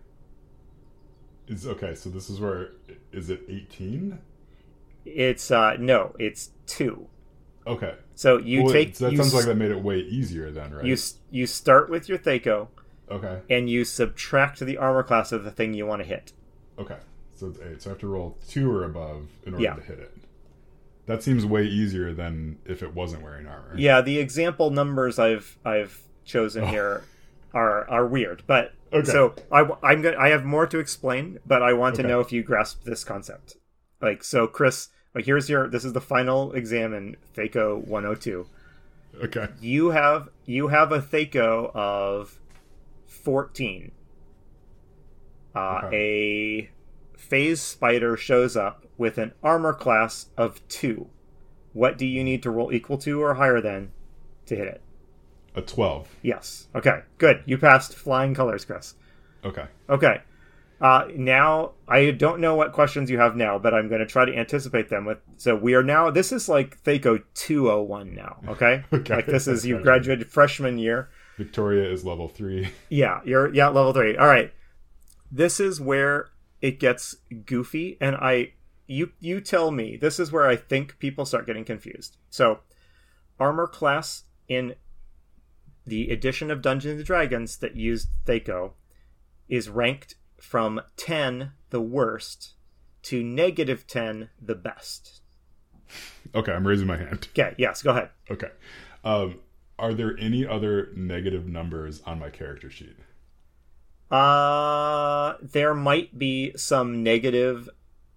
[1.47, 1.95] Is okay.
[1.95, 2.71] So this is where
[3.11, 4.19] is it 18?
[5.05, 7.07] It's uh no, it's two.
[7.67, 7.95] Okay.
[8.15, 10.73] So you Well, take that you, sounds s- like that made it way easier then,
[10.73, 10.85] right?
[10.85, 10.97] you
[11.31, 12.67] you start with your Thaco
[13.11, 13.41] okay.
[13.49, 16.33] and you subtract the armor class of the thing you want to hit.
[16.79, 16.97] Okay.
[17.35, 17.81] So it's eight.
[17.81, 19.73] So I have to roll two or above in order Yeah.
[19.75, 20.11] to hit it.
[21.05, 23.73] That seems way easier than if it wasn't wearing armor.
[23.77, 27.03] Yeah, the example numbers I've I've chosen here
[27.53, 28.99] are are weird, but Oh.
[28.99, 29.11] Okay.
[29.11, 32.31] so I I'm gonna I have more to explain, but I want to know if
[32.31, 33.57] you grasp this concept.
[34.01, 38.47] Like so, Chris, like here's your this is the final exam in Thaco 102.
[39.25, 39.47] Okay.
[39.61, 42.39] You have you have a Thaco of
[43.07, 43.91] 14.
[45.55, 46.69] Uh, A
[47.17, 51.07] phase spider shows up with an armor class of two.
[51.73, 53.91] What do you need to roll equal to or higher than
[54.45, 54.81] to hit it?
[55.55, 56.15] A 12.
[56.21, 56.67] Yes.
[56.75, 57.01] Okay.
[57.17, 57.43] Good.
[57.45, 58.95] You passed flying colors, Chris.
[59.43, 59.65] Okay.
[59.89, 60.21] Okay.
[60.81, 64.25] Uh, now I don't know what questions you have now, but I'm going to try
[64.25, 65.05] to anticipate them.
[65.05, 66.11] With so we are now.
[66.11, 68.37] This is like Thaco 201 now.
[68.49, 68.83] Okay.
[68.91, 69.15] Okay.
[69.15, 71.09] Like this is you graduated freshman year.
[71.37, 72.69] Victoria is level 3.
[72.89, 74.15] Yeah, you're yeah level three.
[74.15, 74.53] All right,
[75.31, 76.29] this is where
[76.61, 77.15] it gets
[77.45, 78.53] goofy, and I
[78.87, 82.17] you you tell me this is where I think people start getting confused.
[82.29, 82.59] So,
[83.39, 84.75] armor class in
[85.85, 88.73] the edition of Dungeons and Dragons that used Thaco
[89.47, 92.53] is ranked from ten the worst
[93.03, 95.21] to negative ten the best.
[96.33, 97.27] Okay, I'm raising my hand.
[97.31, 98.09] Okay, yes, go ahead.
[98.29, 98.49] Okay.
[99.03, 99.39] Um,
[99.77, 102.95] are there any other negative numbers on my character sheet?
[104.11, 107.69] Uh, there might be some negative.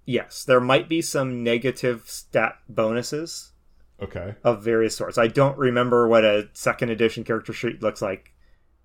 [0.04, 3.52] Yes, there might be some negative stat bonuses
[4.00, 4.34] Okay.
[4.44, 5.18] of various sorts.
[5.18, 8.32] I don't remember what a second edition character sheet looks like.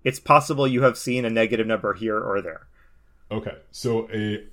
[0.02, 2.66] It's possible you have seen a negative number here or there.
[3.30, 3.56] Okay.
[3.70, 4.44] So a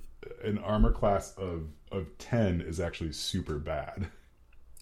[0.44, 4.08] an armor class of of 10 is actually super bad.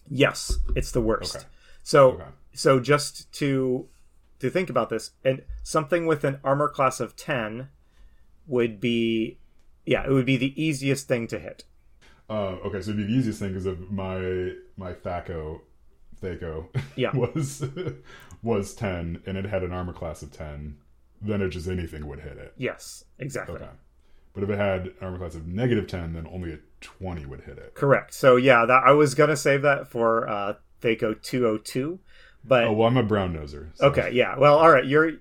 [0.09, 1.35] Yes, it's the worst.
[1.35, 1.45] Okay.
[1.83, 2.23] So, Okay.
[2.53, 3.87] so just to
[4.41, 7.69] to think about this, and something with an armor class of ten
[8.47, 9.37] would be,
[9.85, 11.63] yeah, it would be the easiest thing to hit.
[12.29, 15.61] Uh, okay, so it'd be the easiest thing because of my my Thaco
[16.21, 17.11] Thaco Yeah.
[17.15, 17.65] was
[18.43, 20.77] was 10 and it had an armor class of 10,
[21.21, 22.53] then it just anything would hit it.
[22.57, 23.55] Yes, exactly.
[23.55, 23.69] Okay.
[24.33, 27.57] But if it had armor class of negative 10, then only a 20 would hit
[27.57, 27.73] it.
[27.75, 28.13] Correct.
[28.13, 31.99] So yeah, that I was gonna save that for uh Thaco 202,
[32.43, 33.69] but Oh, well, I'm a brown noser.
[33.75, 34.37] so- okay, yeah.
[34.37, 34.85] Well, all right.
[34.85, 35.13] You're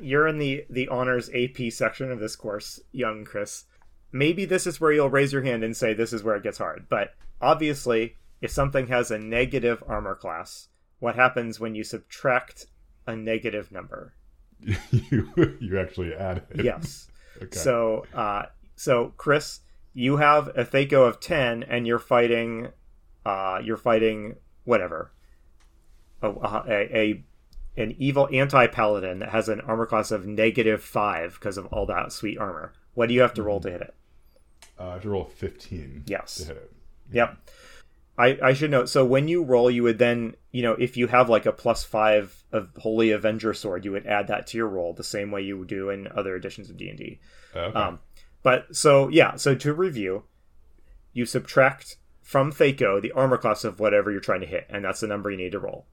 [0.00, 3.64] you're in the the honors AP section of this course, young Chris.
[4.12, 6.58] Maybe this is where you'll raise your hand and say this is where it gets
[6.58, 6.86] hard.
[6.88, 10.68] But obviously, if something has a negative armor class,
[11.00, 12.66] what happens when you subtract
[13.06, 14.14] a negative number?
[14.60, 16.64] you, you actually add it.
[16.64, 17.08] Yes.
[17.42, 17.58] Okay.
[17.58, 19.60] So, uh, so Chris,
[19.92, 22.68] you have a Thaco of ten, and you're fighting,
[23.26, 25.12] uh, you're fighting whatever,
[26.22, 27.24] a, a, a
[27.76, 31.86] an evil anti paladin that has an armor class of negative five because of all
[31.86, 32.72] that sweet armor.
[32.94, 33.94] What do you have to roll to hit it?
[34.78, 36.36] uh, I have to roll 15 Yes.
[36.36, 36.72] to hit it.
[37.12, 37.36] Yep.
[38.18, 38.88] I, I should note.
[38.88, 41.84] So when you roll, you would then, you know, if you have like a plus
[41.84, 45.42] five of Holy Avenger Sword, you would add that to your roll the same way
[45.42, 47.20] you would do in other editions of D and D.
[47.54, 47.78] Okay.
[47.78, 47.98] Um,
[48.42, 50.24] but so yeah, so to review,
[51.12, 55.00] you subtract from Thaco the armor class of whatever you're trying to hit, and that's
[55.00, 55.86] the number you need to roll.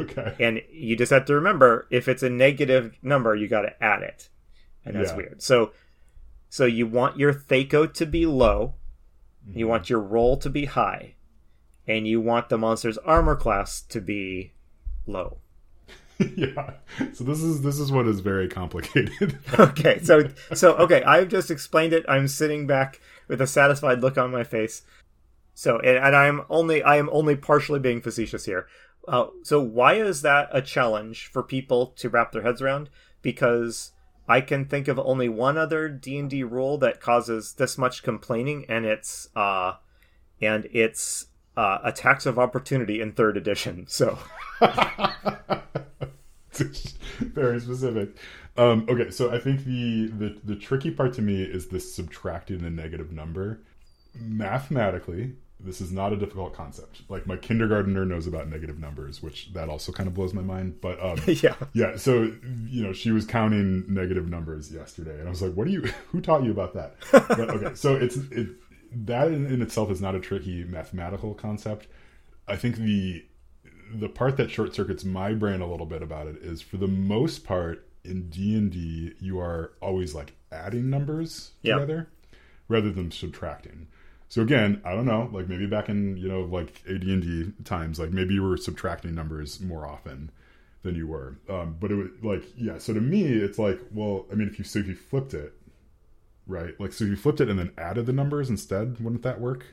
[0.00, 0.34] Okay.
[0.40, 4.02] And you just have to remember if it's a negative number, you got to add
[4.02, 4.28] it,
[4.84, 5.16] and that's Yeah.
[5.16, 5.42] weird.
[5.42, 5.72] So,
[6.48, 8.74] so you want your Thaco to be low,
[9.54, 9.92] you want mm-hmm.
[9.92, 11.14] your roll to be high,
[11.86, 14.52] and you want the monster's armor class to be
[15.06, 15.38] low.
[16.36, 16.74] yeah.
[17.12, 19.38] So this is this is what is very complicated.
[19.58, 24.16] okay so so okay i've just explained it i'm sitting back with a satisfied look
[24.18, 24.82] on my face
[25.54, 28.66] so and, and i'm only i am only partially being facetious here
[29.08, 32.88] uh, so why is that a challenge for people to wrap their heads around
[33.20, 33.92] because
[34.28, 38.84] i can think of only one other d&d rule that causes this much complaining and
[38.84, 39.72] it's uh
[40.40, 44.18] and it's uh, attacks of opportunity in third edition so
[47.20, 48.16] very specific.
[48.56, 52.58] Um, okay, so I think the, the the tricky part to me is this subtracting
[52.58, 53.62] the negative number.
[54.14, 55.34] Mathematically,
[55.64, 57.02] this is not a difficult concept.
[57.08, 60.80] Like my kindergartner knows about negative numbers, which that also kind of blows my mind.
[60.80, 62.32] But um, yeah yeah, so
[62.68, 65.82] you know, she was counting negative numbers yesterday, and I was like, "What are you?
[66.10, 68.48] Who taught you about that?" But okay, so it's it
[69.06, 71.86] that in, in itself is not a tricky mathematical concept.
[72.48, 73.24] I think the
[73.94, 76.88] the part that short circuits my brain a little bit about it is, for the
[76.88, 81.74] most part, in D and D, you are always like adding numbers Yeah.
[81.74, 82.08] together
[82.68, 83.86] rather than subtracting.
[84.32, 87.52] So again, I don't know, like maybe back in you know like AD and D
[87.64, 90.30] times, like maybe you were subtracting numbers more often
[90.82, 91.36] than you were.
[91.50, 92.78] Um, but it was like yeah.
[92.78, 95.52] So to me, it's like well, I mean, if you so if you flipped it,
[96.46, 96.72] right?
[96.80, 99.66] Like so you flipped it and then added the numbers instead, wouldn't that work?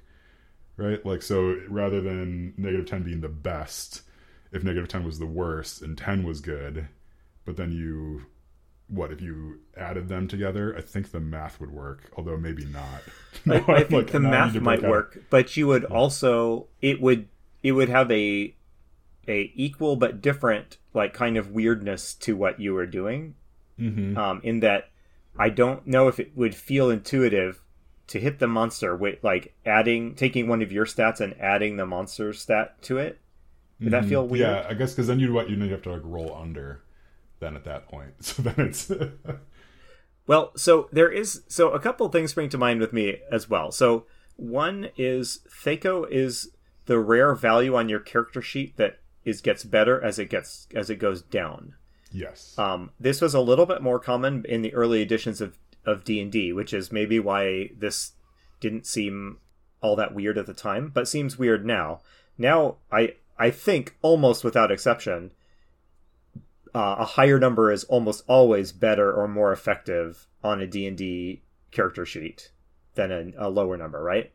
[0.76, 1.06] Right?
[1.06, 4.02] Like so rather than negative ten being the best,
[4.52, 6.90] if negative ten was the worst and ten was good,
[7.46, 8.26] but then you
[8.90, 10.76] what if you added them together?
[10.78, 13.02] I think the math would work, although maybe not.
[13.46, 15.86] I, No, I I'm think like, the I math might out- work, but you would
[15.86, 17.28] also it would
[17.64, 18.56] it would have a
[19.28, 23.36] a equal but different like kind of weirdness to what you were doing.
[23.80, 24.18] Mhm.
[24.18, 24.90] Um, in that
[25.38, 27.62] I don't know if it would feel intuitive
[28.08, 31.86] to hit the monster with like adding taking one of your stats and adding the
[31.86, 33.20] monster stat to it.
[33.80, 34.46] Would that feel weird?
[34.48, 34.64] Mm-hmm.
[34.66, 36.82] Yeah, I guess because then you'd what you know you have to like roll under,
[37.40, 38.14] then at that point.
[38.22, 38.92] So then it's
[40.28, 43.72] Well, so there is so a couple things spring to mind with me as well.
[43.72, 46.52] So one is Thaco is
[46.86, 50.90] the rare value on your character sheet that is gets better as it gets as
[50.90, 51.74] it goes down.
[52.12, 56.04] yes, Um, this was a little bit more common in the early editions of of
[56.04, 58.14] D and D, which is maybe why this
[58.60, 59.38] didn't seem
[59.82, 62.02] all that weird at the time, but seems weird now.
[62.38, 65.32] Now, I I think almost without exception,
[66.74, 70.98] uh, a higher number is almost always better or more effective on a D and
[70.98, 72.52] D character sheet
[72.96, 74.32] than a, a lower number, right?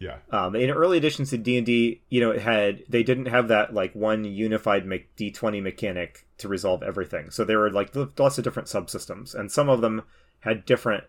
[0.00, 3.26] yeah, Um, in early editions of D and D, you know, it had they didn't
[3.26, 7.30] have that like one unified D twenty mechanic to resolve everything.
[7.30, 10.02] So there were like lots of different subsystems, and some of them
[10.40, 11.04] had different.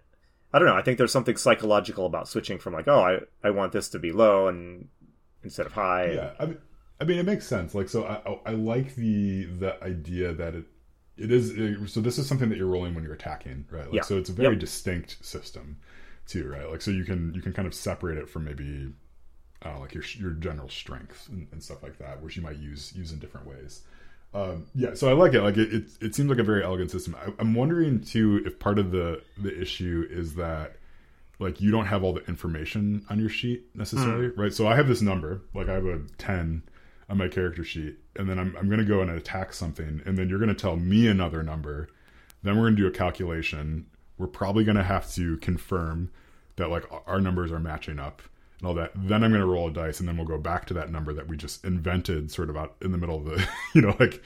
[0.52, 0.76] I don't know.
[0.76, 4.00] I think there's something psychological about switching from like, oh, I I want this to
[4.00, 4.88] be low and
[5.44, 6.12] instead of high.
[6.12, 6.32] yeah.
[6.40, 6.58] I mean,
[7.02, 7.74] I mean, it makes sense.
[7.74, 10.66] Like, so I, I, like the the idea that it
[11.18, 11.92] it is.
[11.92, 13.86] So this is something that you're rolling when you're attacking, right?
[13.86, 14.02] Like, Yeah.
[14.02, 14.60] so it's a very Yep.
[14.60, 15.78] distinct system,
[16.28, 16.70] too, right?
[16.70, 18.94] Like, so you can you can kind of separate it from maybe.
[19.62, 22.42] I don't know, like your your general strength and, and stuff like that, which you
[22.42, 23.82] might use use in different ways.
[24.34, 25.42] Um, yeah, so I like it.
[25.42, 27.16] Like it, it, it seems like a very elegant system.
[27.16, 30.78] I, I'm wondering too if part of the the issue is that
[31.40, 34.54] like you don't have all the information on your sheet necessarily, right?
[34.54, 36.64] So I have this number, like I have a ten
[37.10, 40.30] on my character sheet, and then I'm I'm gonna go and attack something, and then
[40.30, 41.90] you're gonna tell me another number.
[42.44, 43.88] Then we're gonna do a calculation.
[44.18, 46.12] We're probably gonna have to confirm
[46.58, 48.22] that like our numbers are matching up
[48.60, 48.92] and all that.
[48.96, 51.14] Then I'm going to roll a dice, and then we'll go back to that number
[51.14, 54.22] that we just invented, sort of out in the middle of the, you know, like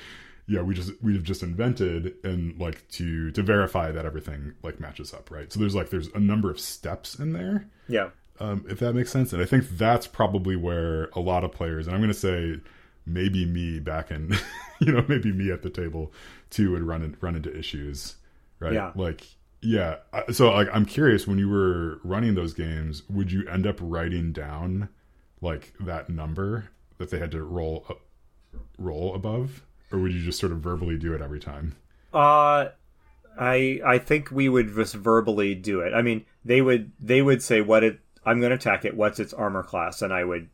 [0.47, 5.13] yeah, we just we've just invented and like to to verify that everything like matches
[5.13, 5.51] up, right?
[5.51, 7.69] So there's like there's a number of steps in there.
[7.87, 8.09] Yeah.
[8.43, 11.87] Um, if that makes sense, and I think that's probably where a lot of players,
[11.87, 12.59] and I'm going to say
[13.05, 14.35] maybe me back in,
[14.79, 16.11] you know, maybe me at the table
[16.49, 18.15] too would run in, run into issues,
[18.59, 18.73] right?
[18.73, 18.91] Yeah.
[18.95, 19.25] Like
[19.61, 19.97] yeah,
[20.31, 24.33] so like I'm curious when you were running those games, would you end up writing
[24.33, 24.89] down
[25.39, 27.87] like that number that they had to roll
[28.77, 29.63] roll above?
[29.93, 31.75] or would you just sort of verbally do it every time?
[32.13, 32.69] Uh
[33.39, 35.93] I I think we would just verbally do it.
[35.93, 38.95] I mean, they would they would say what it I'm going to attack it.
[38.95, 40.01] What's its armor class?
[40.01, 40.49] And I would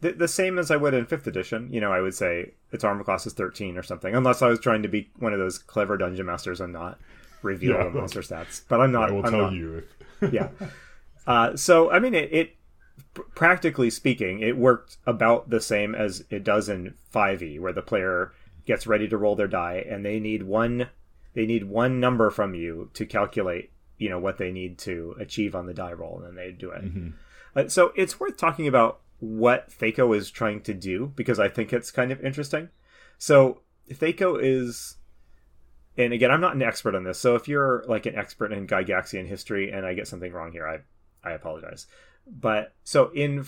[0.00, 1.72] the, the same as I would in fifth edition.
[1.72, 4.60] You know, I would say its armor class is 13 or something, unless I was
[4.60, 6.98] trying to be one of those clever dungeon masters and not
[7.42, 8.62] reveal yeah, the monster stats.
[8.68, 9.10] But I'm not.
[9.10, 9.82] I will I'm tell not, you.
[10.30, 10.48] yeah.
[11.26, 12.56] Uh, so I mean, it, it
[13.34, 18.32] practically speaking, it worked about the same as it does in 5e, where the player
[18.66, 20.88] gets ready to roll their die and they need one
[21.34, 25.54] they need one number from you to calculate you know what they need to achieve
[25.54, 27.08] on the die roll and then they do it mm-hmm.
[27.54, 31.72] uh, so it's worth talking about what THAC0 is trying to do because I think
[31.72, 32.68] it's kind of interesting.
[33.18, 34.96] So THAC0 is,
[35.96, 37.18] and again, I'm not an expert on this.
[37.18, 40.66] So if you're like an expert in Gygaxian history and I get something wrong here,
[40.66, 40.78] I
[41.26, 41.86] I apologize.
[42.26, 43.44] But so in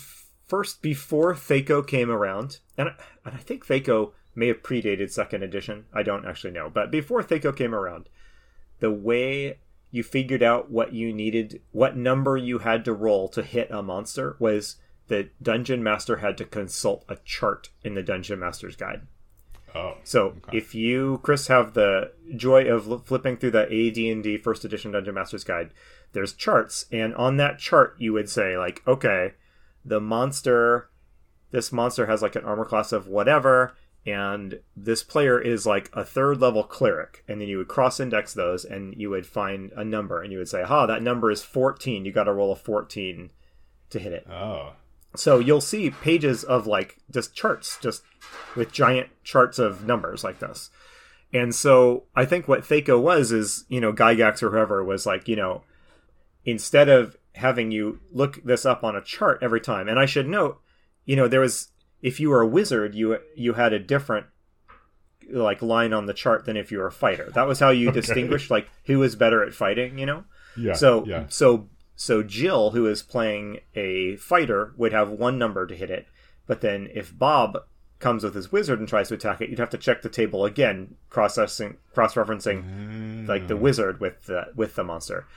[0.47, 2.89] first before THAC0 came around, and
[3.25, 5.85] and I think THAC0 may have predated second edition.
[5.93, 6.69] I don't actually know.
[6.69, 8.09] But before THAC0 came around,
[8.79, 9.59] the way
[9.91, 13.81] you figured out what you needed, what number you had to roll to hit a
[13.81, 14.77] monster was
[15.07, 19.01] the dungeon master had to consult a chart in the dungeon master's guide.
[19.75, 20.57] Oh, so okay.
[20.57, 25.43] if you, Chris, have the joy of flipping through the AD&D First Edition Dungeon Master's
[25.43, 25.71] Guide,
[26.13, 29.33] there's charts, and on that chart you would say like, okay,
[29.85, 30.89] the monster,
[31.51, 33.75] this monster has like an armor class of whatever,
[34.09, 38.33] and this player is like a third level cleric and then you would cross index
[38.33, 41.43] those and you would find a number and you would say ha that number is
[41.43, 43.29] 14 you got to roll a 14
[43.89, 44.27] to hit it.
[44.29, 44.73] Oh.
[45.15, 48.03] So you'll see pages of like just charts just
[48.55, 50.69] with giant charts of numbers like this.
[51.33, 55.27] And so i think what THAC0 was is you know gygax or whoever was like
[55.27, 55.63] you know
[56.45, 60.27] instead of having you look this up on a chart every time and i should
[60.27, 60.59] note
[61.05, 61.69] you know there was
[62.01, 64.27] if you were a wizard, you you had a different
[65.31, 67.29] like line on the chart than if you were a fighter.
[67.33, 68.01] That was how you okay.
[68.01, 70.23] distinguished like who was better at fighting, you know?
[70.57, 70.73] Yeah.
[70.73, 71.25] So yeah.
[71.29, 76.07] so so Jill, who is playing a fighter, would have one number to hit it.
[76.47, 77.57] But then if Bob
[77.99, 80.45] comes with his wizard and tries to attack it, you'd have to check the table
[80.45, 83.27] again, cross cross referencing mm.
[83.27, 85.27] like the wizard with the with the monster.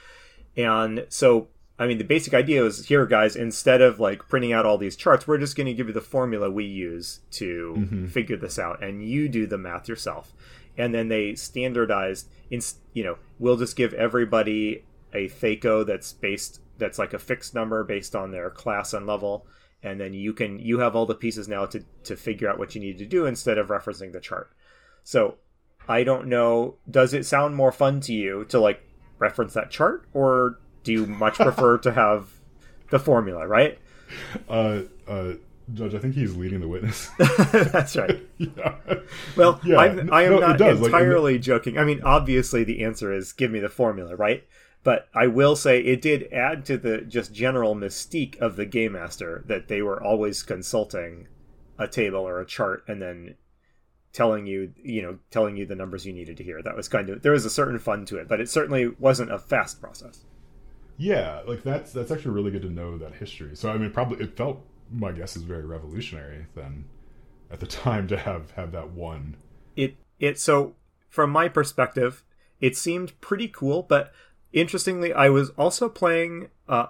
[0.57, 1.49] And so
[1.79, 3.35] I mean, the basic idea is here, guys.
[3.35, 6.01] Instead of like printing out all these charts, we're just going to give you the
[6.01, 8.07] formula we use to mm-hmm.
[8.07, 10.33] figure this out, and you do the math yourself.
[10.77, 12.29] And then they standardized.
[12.51, 12.61] In
[12.93, 17.85] you know, we'll just give everybody a THAC0 that's based that's like a fixed number
[17.85, 19.47] based on their class and level,
[19.83, 22.75] and then you can you have all the pieces now to to figure out what
[22.75, 24.53] you need to do instead of referencing the chart.
[25.05, 25.39] So
[25.89, 26.77] I don't know.
[26.91, 28.83] Does it sound more fun to you to like
[29.19, 32.29] reference that chart, or do you much prefer to have
[32.91, 33.79] the formula, right?
[34.49, 35.33] Uh, uh,
[35.73, 37.11] Judge, I think he's leading the witness.
[37.19, 38.21] That's right.
[38.39, 38.75] yeah.
[39.37, 39.79] Well, yeah.
[39.79, 41.79] I'm, I am no, not entirely like, joking.
[41.79, 44.45] I mean, obviously, the answer is give me the formula, right?
[44.85, 48.93] But I will say it did add to the just general mystique of the game
[48.93, 51.29] master that they were always consulting
[51.79, 53.37] a table or a chart and then
[54.13, 56.61] telling you, you know, telling you the numbers you needed to hear.
[56.61, 59.33] That was kind of there was a certain fun to it, but it certainly wasn't
[59.33, 60.25] a fast process.
[60.97, 63.57] Yeah, like that's that's actually really good to know that history.
[63.57, 66.85] So I mean, probably it felt my guess is very revolutionary then
[67.51, 69.37] at the time to have have that one.
[69.77, 70.75] It it so
[71.09, 72.25] from my perspective,
[72.61, 74.13] it seemed pretty cool, but
[74.53, 76.87] interestingly, I was also playing uh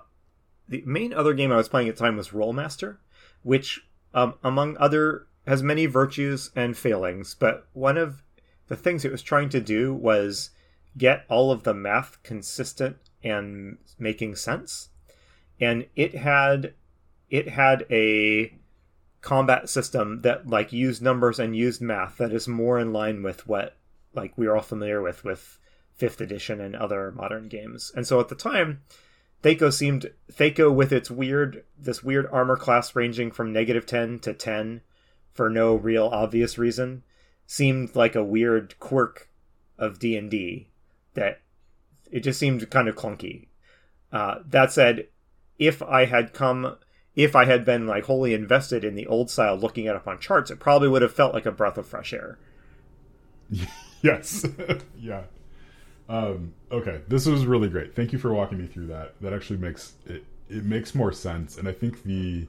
[0.68, 2.98] the main other game I was playing at the time was Rolemaster,
[3.42, 8.22] which um, among other has many virtues and failings, but one of
[8.68, 10.50] the things it was trying to do was
[10.96, 14.89] get all of the math consistent and making sense.
[15.61, 16.75] And it had
[17.31, 18.55] it had a
[19.20, 23.47] combat system that like used numbers and used math that is more in line with
[23.47, 23.77] what
[24.14, 25.59] like we are all familiar with with
[25.95, 27.93] fifth edition and other modern games.
[27.95, 28.83] And so at the time,
[29.43, 34.35] THAC0 seemed THAC0 with its weird this weird armor class ranging from negative ten to
[34.35, 34.83] ten
[35.33, 37.03] for no real obvious reason
[37.47, 39.29] seemed like a weird quirk
[39.79, 40.70] of D and D
[41.14, 41.41] that
[42.12, 43.46] it just seemed kind of clunky.
[44.12, 45.08] Uh, that said,
[45.58, 46.76] if I had come,
[47.16, 50.20] if I had been like wholly invested in the old style, looking it up on
[50.20, 52.38] charts, it probably would have felt like a breath of fresh air.
[54.02, 54.46] yes,
[55.00, 55.22] yeah.
[56.08, 57.96] Um, okay, this was really great.
[57.96, 59.14] Thank you for walking me through that.
[59.22, 61.56] That actually makes it it makes more sense.
[61.56, 62.46] And I think the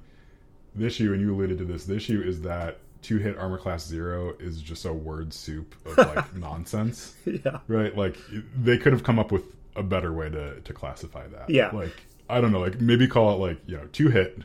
[0.76, 3.86] the issue, and you alluded to this, the issue is that to hit armor class
[3.86, 7.16] zero is just a word soup of like nonsense.
[7.26, 7.60] Yeah.
[7.68, 7.95] Right?
[7.95, 8.18] Like
[8.56, 9.43] they could have come up with
[9.76, 11.49] a better way to to classify that.
[11.49, 11.70] Yeah.
[11.72, 11.93] Like
[12.30, 14.39] I don't know, like maybe call it like, you know, to hit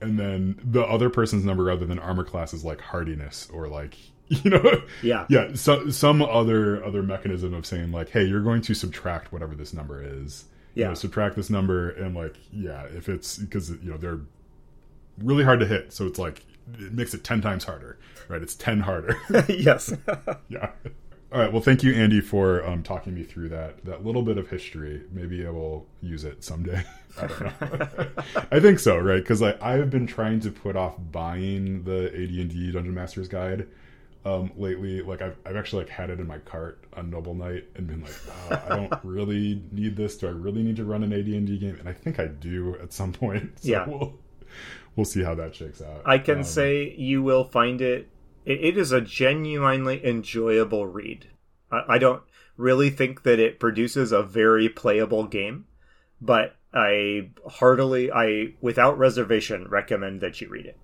[0.00, 3.96] and then the other person's number rather than armor class is like hardiness or like
[4.28, 5.24] you know Yeah.
[5.30, 9.54] yeah so, some other other mechanism of saying like hey you're going to subtract whatever
[9.54, 10.44] this number is
[10.74, 10.88] You Yeah.
[10.88, 14.18] know, subtract this number and like yeah if it's because you know they're
[15.22, 16.44] really hard to hit so it's like
[16.78, 17.98] it makes it 10 times harder
[18.28, 18.42] right?
[18.42, 19.16] It's 10 harder.
[19.48, 19.92] Yes.
[20.48, 20.70] yeah.
[21.32, 21.52] All right.
[21.52, 25.02] Well thank you andy for um, talking me through that that little bit of history.
[25.12, 26.82] Maybe i will use it someday.
[27.20, 28.08] I don't know.
[28.50, 29.22] I think so right?
[29.22, 33.66] Because like i've been trying to put off buying the ad&d dungeon masters guide
[34.24, 35.02] um, lately.
[35.02, 38.02] Like I've, I've actually like had it in my cart on Noble Knight and been
[38.02, 38.14] like
[38.50, 40.16] oh, i don't really need this.
[40.18, 41.76] Do i really need to run an ad&d game?
[41.78, 43.60] And i think i do at some point.
[43.60, 43.86] So Yeah.
[43.88, 44.14] we'll,
[44.96, 48.08] we'll see how that shakes out I can Um, say you will find it,
[48.44, 48.60] it.
[48.64, 51.26] It is a genuinely enjoyable read.
[51.70, 52.22] I, I don't
[52.56, 55.66] really think that it produces a very playable game,
[56.20, 60.78] but I heartily, I without reservation recommend that you read it.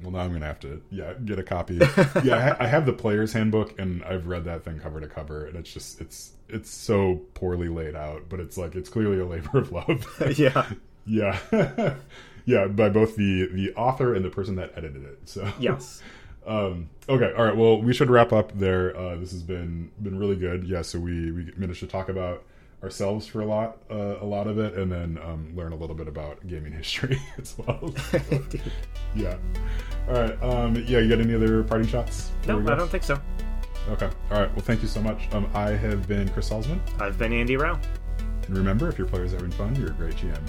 [0.00, 1.74] Well, now I'm gonna have to, yeah, get a copy.
[2.24, 5.06] yeah, I, ha- I have the player's handbook, and I've read that thing cover to
[5.06, 9.20] cover, and it's just, it's, it's so poorly laid out, but it's like, it's clearly
[9.20, 10.06] a labor of love.
[10.38, 10.66] yeah.
[11.06, 11.38] yeah,
[12.44, 15.18] yeah, by both the the author and the person that edited it.
[15.26, 16.02] So Yes.
[16.46, 17.56] um, okay, all right.
[17.56, 18.96] Well, we should wrap up there.
[18.96, 20.64] Uh, this has been been really good.
[20.64, 22.44] Yeah, so we we managed to talk about
[22.82, 25.94] ourselves for a lot uh, a lot of it, and then um, learn a little
[25.94, 27.94] bit about gaming history as well.
[29.14, 29.36] yeah.
[30.08, 30.42] All right.
[30.42, 30.98] Um, yeah.
[30.98, 32.32] You got any other parting shots?
[32.48, 32.58] no.
[32.60, 33.20] I don't think so.
[33.90, 34.08] Okay.
[34.30, 34.50] All right.
[34.52, 35.28] Well, thank you so much.
[35.32, 37.78] Um, I have been Chris Salzman, I've been Andy Rao.
[38.46, 40.40] and remember, if your players are having fun, you're a great GM.